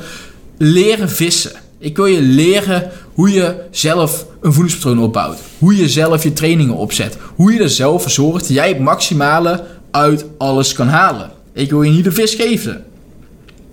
leren 0.58 1.10
vissen. 1.10 1.52
Ik 1.80 1.96
wil 1.96 2.06
je 2.06 2.22
leren 2.22 2.90
hoe 3.14 3.32
je 3.32 3.56
zelf 3.72 4.26
een 4.42 4.54
voedingspatroon 4.54 5.04
opbouwt. 5.04 5.40
Hoe 5.60 5.76
je 5.76 5.90
zelf 5.90 6.24
je 6.24 6.34
trainingen 6.34 6.76
opzet. 6.76 7.18
Hoe 7.36 7.54
je 7.54 7.60
er 7.60 7.70
zelf 7.70 8.02
voor 8.02 8.12
zorgt 8.12 8.48
dat 8.48 8.56
jij 8.56 8.68
het 8.68 8.80
maximale 8.80 9.64
uit 9.92 10.26
alles 10.38 10.74
kan 10.74 10.88
halen. 10.88 11.32
Ik 11.54 11.70
wil 11.70 11.82
je 11.82 11.92
niet 11.92 12.04
de 12.04 12.12
vis 12.12 12.36
geven. 12.36 12.84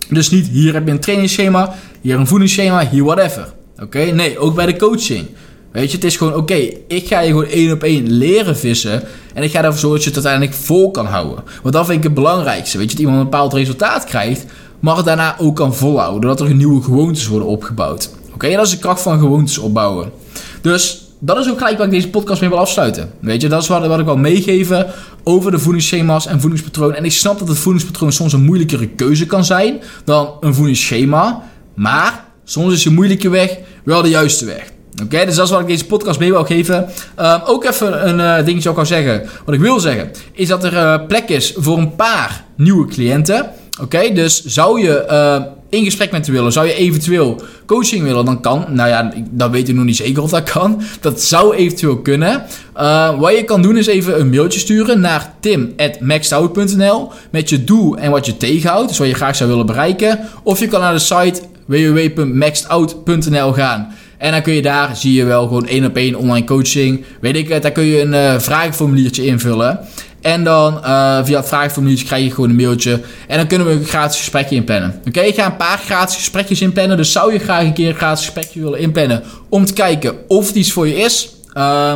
Dus 0.08 0.30
niet 0.30 0.46
hier 0.48 0.74
heb 0.74 0.86
je 0.86 0.92
een 0.92 1.00
trainingsschema, 1.00 1.74
hier 2.00 2.18
een 2.18 2.26
voedingsschema, 2.26 2.88
hier 2.88 3.04
whatever. 3.04 3.52
Oké? 3.82 3.98
Nee, 3.98 4.38
ook 4.38 4.54
bij 4.54 4.66
de 4.66 4.76
coaching. 4.76 5.26
Weet 5.72 5.90
je, 5.90 5.96
het 5.96 6.06
is 6.06 6.16
gewoon 6.16 6.34
oké, 6.34 6.68
ik 6.88 7.06
ga 7.06 7.20
je 7.20 7.28
gewoon 7.28 7.44
één 7.44 7.72
op 7.72 7.82
één 7.82 8.12
leren 8.12 8.56
vissen. 8.56 9.02
En 9.34 9.42
ik 9.42 9.50
ga 9.50 9.58
ervoor 9.58 9.78
zorgen 9.78 9.90
dat 9.90 10.02
je 10.02 10.10
het 10.10 10.26
uiteindelijk 10.26 10.64
vol 10.64 10.90
kan 10.90 11.06
houden. 11.06 11.44
Want 11.62 11.74
dat 11.74 11.86
vind 11.86 11.98
ik 11.98 12.04
het 12.04 12.14
belangrijkste. 12.14 12.78
Weet 12.78 12.86
je, 12.90 12.96
dat 12.96 13.04
iemand 13.04 13.18
een 13.18 13.30
bepaald 13.30 13.52
resultaat 13.52 14.04
krijgt, 14.04 14.44
maar 14.80 14.96
het 14.96 15.04
daarna 15.04 15.36
ook 15.38 15.56
kan 15.56 15.74
volhouden. 15.74 16.20
Doordat 16.20 16.48
er 16.48 16.54
nieuwe 16.54 16.82
gewoontes 16.82 17.26
worden 17.26 17.48
opgebouwd. 17.48 18.10
Oké, 18.34 18.50
dat 18.50 18.66
is 18.66 18.70
de 18.70 18.78
kracht 18.78 19.02
van 19.02 19.18
gewoontes 19.18 19.58
opbouwen. 19.58 20.10
Dus 20.60 21.07
dat 21.18 21.38
is 21.38 21.50
ook 21.50 21.58
gelijk 21.58 21.76
waar 21.76 21.86
ik 21.86 21.92
deze 21.92 22.10
podcast 22.10 22.40
mee 22.40 22.50
wil 22.50 22.58
afsluiten. 22.58 23.10
Weet 23.20 23.42
je, 23.42 23.48
dat 23.48 23.62
is 23.62 23.68
wat, 23.68 23.98
ik 23.98 24.04
wil 24.04 24.16
meegeven 24.16 24.86
over 25.24 25.50
de 25.50 25.58
voedingsschema's 25.58 26.26
en 26.26 26.40
voedingspatroon. 26.40 26.94
En 26.94 27.04
ik 27.04 27.12
snap 27.12 27.38
dat 27.38 27.48
het 27.48 27.58
voedingspatroon 27.58 28.12
soms 28.12 28.32
een 28.32 28.42
moeilijkere 28.42 28.88
keuze 28.88 29.26
kan 29.26 29.44
zijn 29.44 29.80
dan 30.04 30.30
een 30.40 30.54
voedingsschema. 30.54 31.42
Maar 31.74 32.24
soms 32.44 32.72
is 32.72 32.82
de 32.82 32.90
moeilijke 32.90 33.28
weg 33.28 33.58
wel 33.84 34.02
de 34.02 34.08
juiste 34.08 34.44
weg. 34.44 34.64
Oké, 35.04 35.24
dus 35.24 35.34
dat 35.34 35.44
is 35.44 35.50
wat 35.50 35.60
ik 35.60 35.66
deze 35.66 35.86
podcast 35.86 36.18
mee 36.18 36.30
wil 36.30 36.44
geven. 36.44 36.88
Um, 37.20 37.40
ook 37.44 37.64
even 37.64 38.08
een 38.08 38.18
uh, 38.40 38.44
dingetje 38.46 38.68
ook 38.68 38.74
kan 38.74 38.86
zeggen. 38.86 39.28
Wat 39.44 39.54
ik 39.54 39.60
wil 39.60 39.80
zeggen, 39.80 40.10
is 40.32 40.48
dat 40.48 40.64
er 40.64 40.72
uh, 40.72 41.06
plek 41.06 41.28
is 41.28 41.52
voor 41.56 41.78
een 41.78 41.94
paar 41.94 42.44
nieuwe 42.56 42.86
cliënten. 42.86 43.50
Oké, 43.80 44.12
dus 44.12 44.44
zou 44.44 44.80
je 44.82 45.06
uh, 45.10 45.42
in 45.70 45.84
gesprek 45.84 46.10
met 46.10 46.24
te 46.24 46.32
willen, 46.32 46.52
zou 46.52 46.66
je 46.66 46.74
eventueel 46.74 47.42
coaching 47.66 48.02
willen, 48.02 48.24
dan 48.24 48.40
kan. 48.40 48.64
Nou 48.68 48.88
ja, 48.88 49.12
dat 49.30 49.50
weet 49.50 49.68
ik 49.68 49.74
nog 49.74 49.84
niet 49.84 49.96
zeker 49.96 50.22
of 50.22 50.30
dat 50.30 50.50
kan. 50.50 50.82
Dat 51.00 51.22
zou 51.22 51.54
eventueel 51.54 51.98
kunnen. 51.98 52.42
Uh, 52.76 53.18
wat 53.18 53.36
je 53.36 53.44
kan 53.44 53.62
doen 53.62 53.76
is 53.76 53.86
even 53.86 54.20
een 54.20 54.30
mailtje 54.30 54.60
sturen 54.60 55.00
naar 55.00 55.34
tim.maxedout.nl 55.40 57.12
met 57.30 57.48
je 57.48 57.64
doel 57.64 57.96
en 57.96 58.10
wat 58.10 58.26
je 58.26 58.36
tegenhoudt, 58.36 58.88
dus 58.88 58.98
wat 58.98 59.08
je 59.08 59.14
graag 59.14 59.36
zou 59.36 59.50
willen 59.50 59.66
bereiken. 59.66 60.18
Of 60.42 60.58
je 60.58 60.66
kan 60.66 60.80
naar 60.80 60.92
de 60.92 60.98
site 60.98 61.40
www.maxedout.nl 61.66 63.52
gaan. 63.52 63.94
En 64.18 64.32
dan 64.32 64.42
kun 64.42 64.52
je 64.52 64.62
daar, 64.62 64.96
zie 64.96 65.12
je 65.12 65.24
wel, 65.24 65.46
gewoon 65.46 65.66
één 65.66 65.84
op 65.84 65.96
één 65.96 66.14
online 66.14 66.46
coaching. 66.46 67.04
Weet 67.20 67.36
ik 67.36 67.48
het, 67.48 67.62
daar 67.62 67.72
kun 67.72 67.84
je 67.84 68.00
een 68.00 68.12
uh, 68.12 68.38
vragenformuliertje 68.38 69.24
invullen. 69.24 69.80
En 70.20 70.44
dan 70.44 70.74
uh, 70.74 71.18
via 71.24 71.38
het 71.38 71.48
vragenformuliertje 71.48 72.06
krijg 72.06 72.24
je 72.24 72.30
gewoon 72.30 72.50
een 72.50 72.56
mailtje. 72.56 73.00
En 73.28 73.36
dan 73.36 73.46
kunnen 73.46 73.66
we 73.66 73.72
een 73.72 73.84
gratis 73.84 74.18
gesprekje 74.18 74.54
inplannen. 74.54 75.00
Oké, 75.06 75.20
ik 75.20 75.34
ga 75.34 75.46
een 75.46 75.56
paar 75.56 75.78
gratis 75.78 76.16
gesprekjes 76.16 76.60
inplannen. 76.60 76.96
Dus 76.96 77.12
zou 77.12 77.32
je 77.32 77.38
graag 77.38 77.62
een 77.62 77.72
keer 77.72 77.88
een 77.88 77.94
gratis 77.94 78.24
gesprekje 78.24 78.60
willen 78.60 78.78
inplannen 78.78 79.22
om 79.48 79.64
te 79.64 79.72
kijken 79.72 80.14
of 80.28 80.46
het 80.46 80.56
iets 80.56 80.72
voor 80.72 80.88
je 80.88 80.96
is. 80.96 81.34
Uh, 81.54 81.92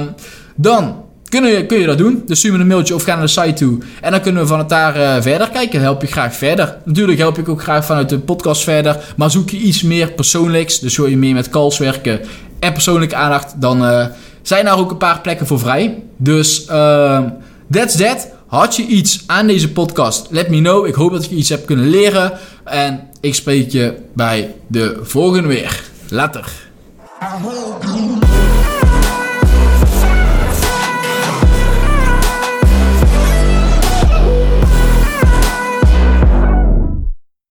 dan 0.57 1.05
kun 1.29 1.45
je, 1.45 1.67
kun 1.67 1.79
je 1.79 1.87
dat 1.87 1.99
doen. 1.99 2.23
Dus 2.27 2.39
stuur 2.39 2.53
me 2.53 2.59
een 2.59 2.67
mailtje 2.67 2.95
of 2.95 3.03
ga 3.03 3.13
naar 3.13 3.23
de 3.23 3.29
site 3.29 3.53
toe. 3.53 3.79
En 4.01 4.11
dan 4.11 4.21
kunnen 4.21 4.43
we 4.43 4.49
van 4.49 4.59
het 4.59 4.69
daar 4.69 4.97
uh, 4.97 5.23
verder 5.23 5.51
kijken. 5.51 5.81
Help 5.81 6.01
je 6.01 6.07
graag 6.07 6.35
verder. 6.35 6.77
Natuurlijk 6.85 7.19
help 7.19 7.39
ik 7.39 7.49
ook 7.49 7.63
graag 7.63 7.85
vanuit 7.85 8.09
de 8.09 8.19
podcast 8.19 8.63
verder. 8.63 8.97
Maar 9.17 9.31
zoek 9.31 9.51
je 9.51 9.57
iets 9.57 9.83
meer 9.83 10.13
persoonlijks. 10.13 10.79
Dus 10.79 10.97
wil 10.97 11.07
je 11.07 11.17
meer 11.17 11.35
met 11.35 11.49
calls 11.49 11.79
werken 11.79 12.21
en 12.61 12.73
persoonlijke 12.73 13.15
aandacht. 13.15 13.61
Dan 13.61 13.85
uh, 13.85 14.07
zijn 14.43 14.65
daar 14.65 14.79
ook 14.79 14.91
een 14.91 14.97
paar 14.97 15.21
plekken 15.21 15.47
voor 15.47 15.59
vrij. 15.59 16.03
Dus 16.17 16.67
uh, 16.71 17.21
that's 17.71 17.97
that. 17.97 18.29
Had 18.47 18.77
je 18.77 18.87
iets 18.87 19.25
aan 19.27 19.47
deze 19.47 19.73
podcast? 19.73 20.27
Let 20.31 20.49
me 20.49 20.59
know. 20.59 20.87
Ik 20.87 20.95
hoop 20.95 21.13
dat 21.13 21.25
je 21.25 21.35
iets 21.35 21.49
hebt 21.49 21.65
kunnen 21.65 21.89
leren. 21.89 22.39
En 22.65 23.09
ik 23.21 23.35
spreek 23.35 23.71
je 23.71 23.95
bij 24.15 24.55
de 24.67 24.99
volgende 25.03 25.49
weer. 25.49 25.83
Later. 26.09 26.53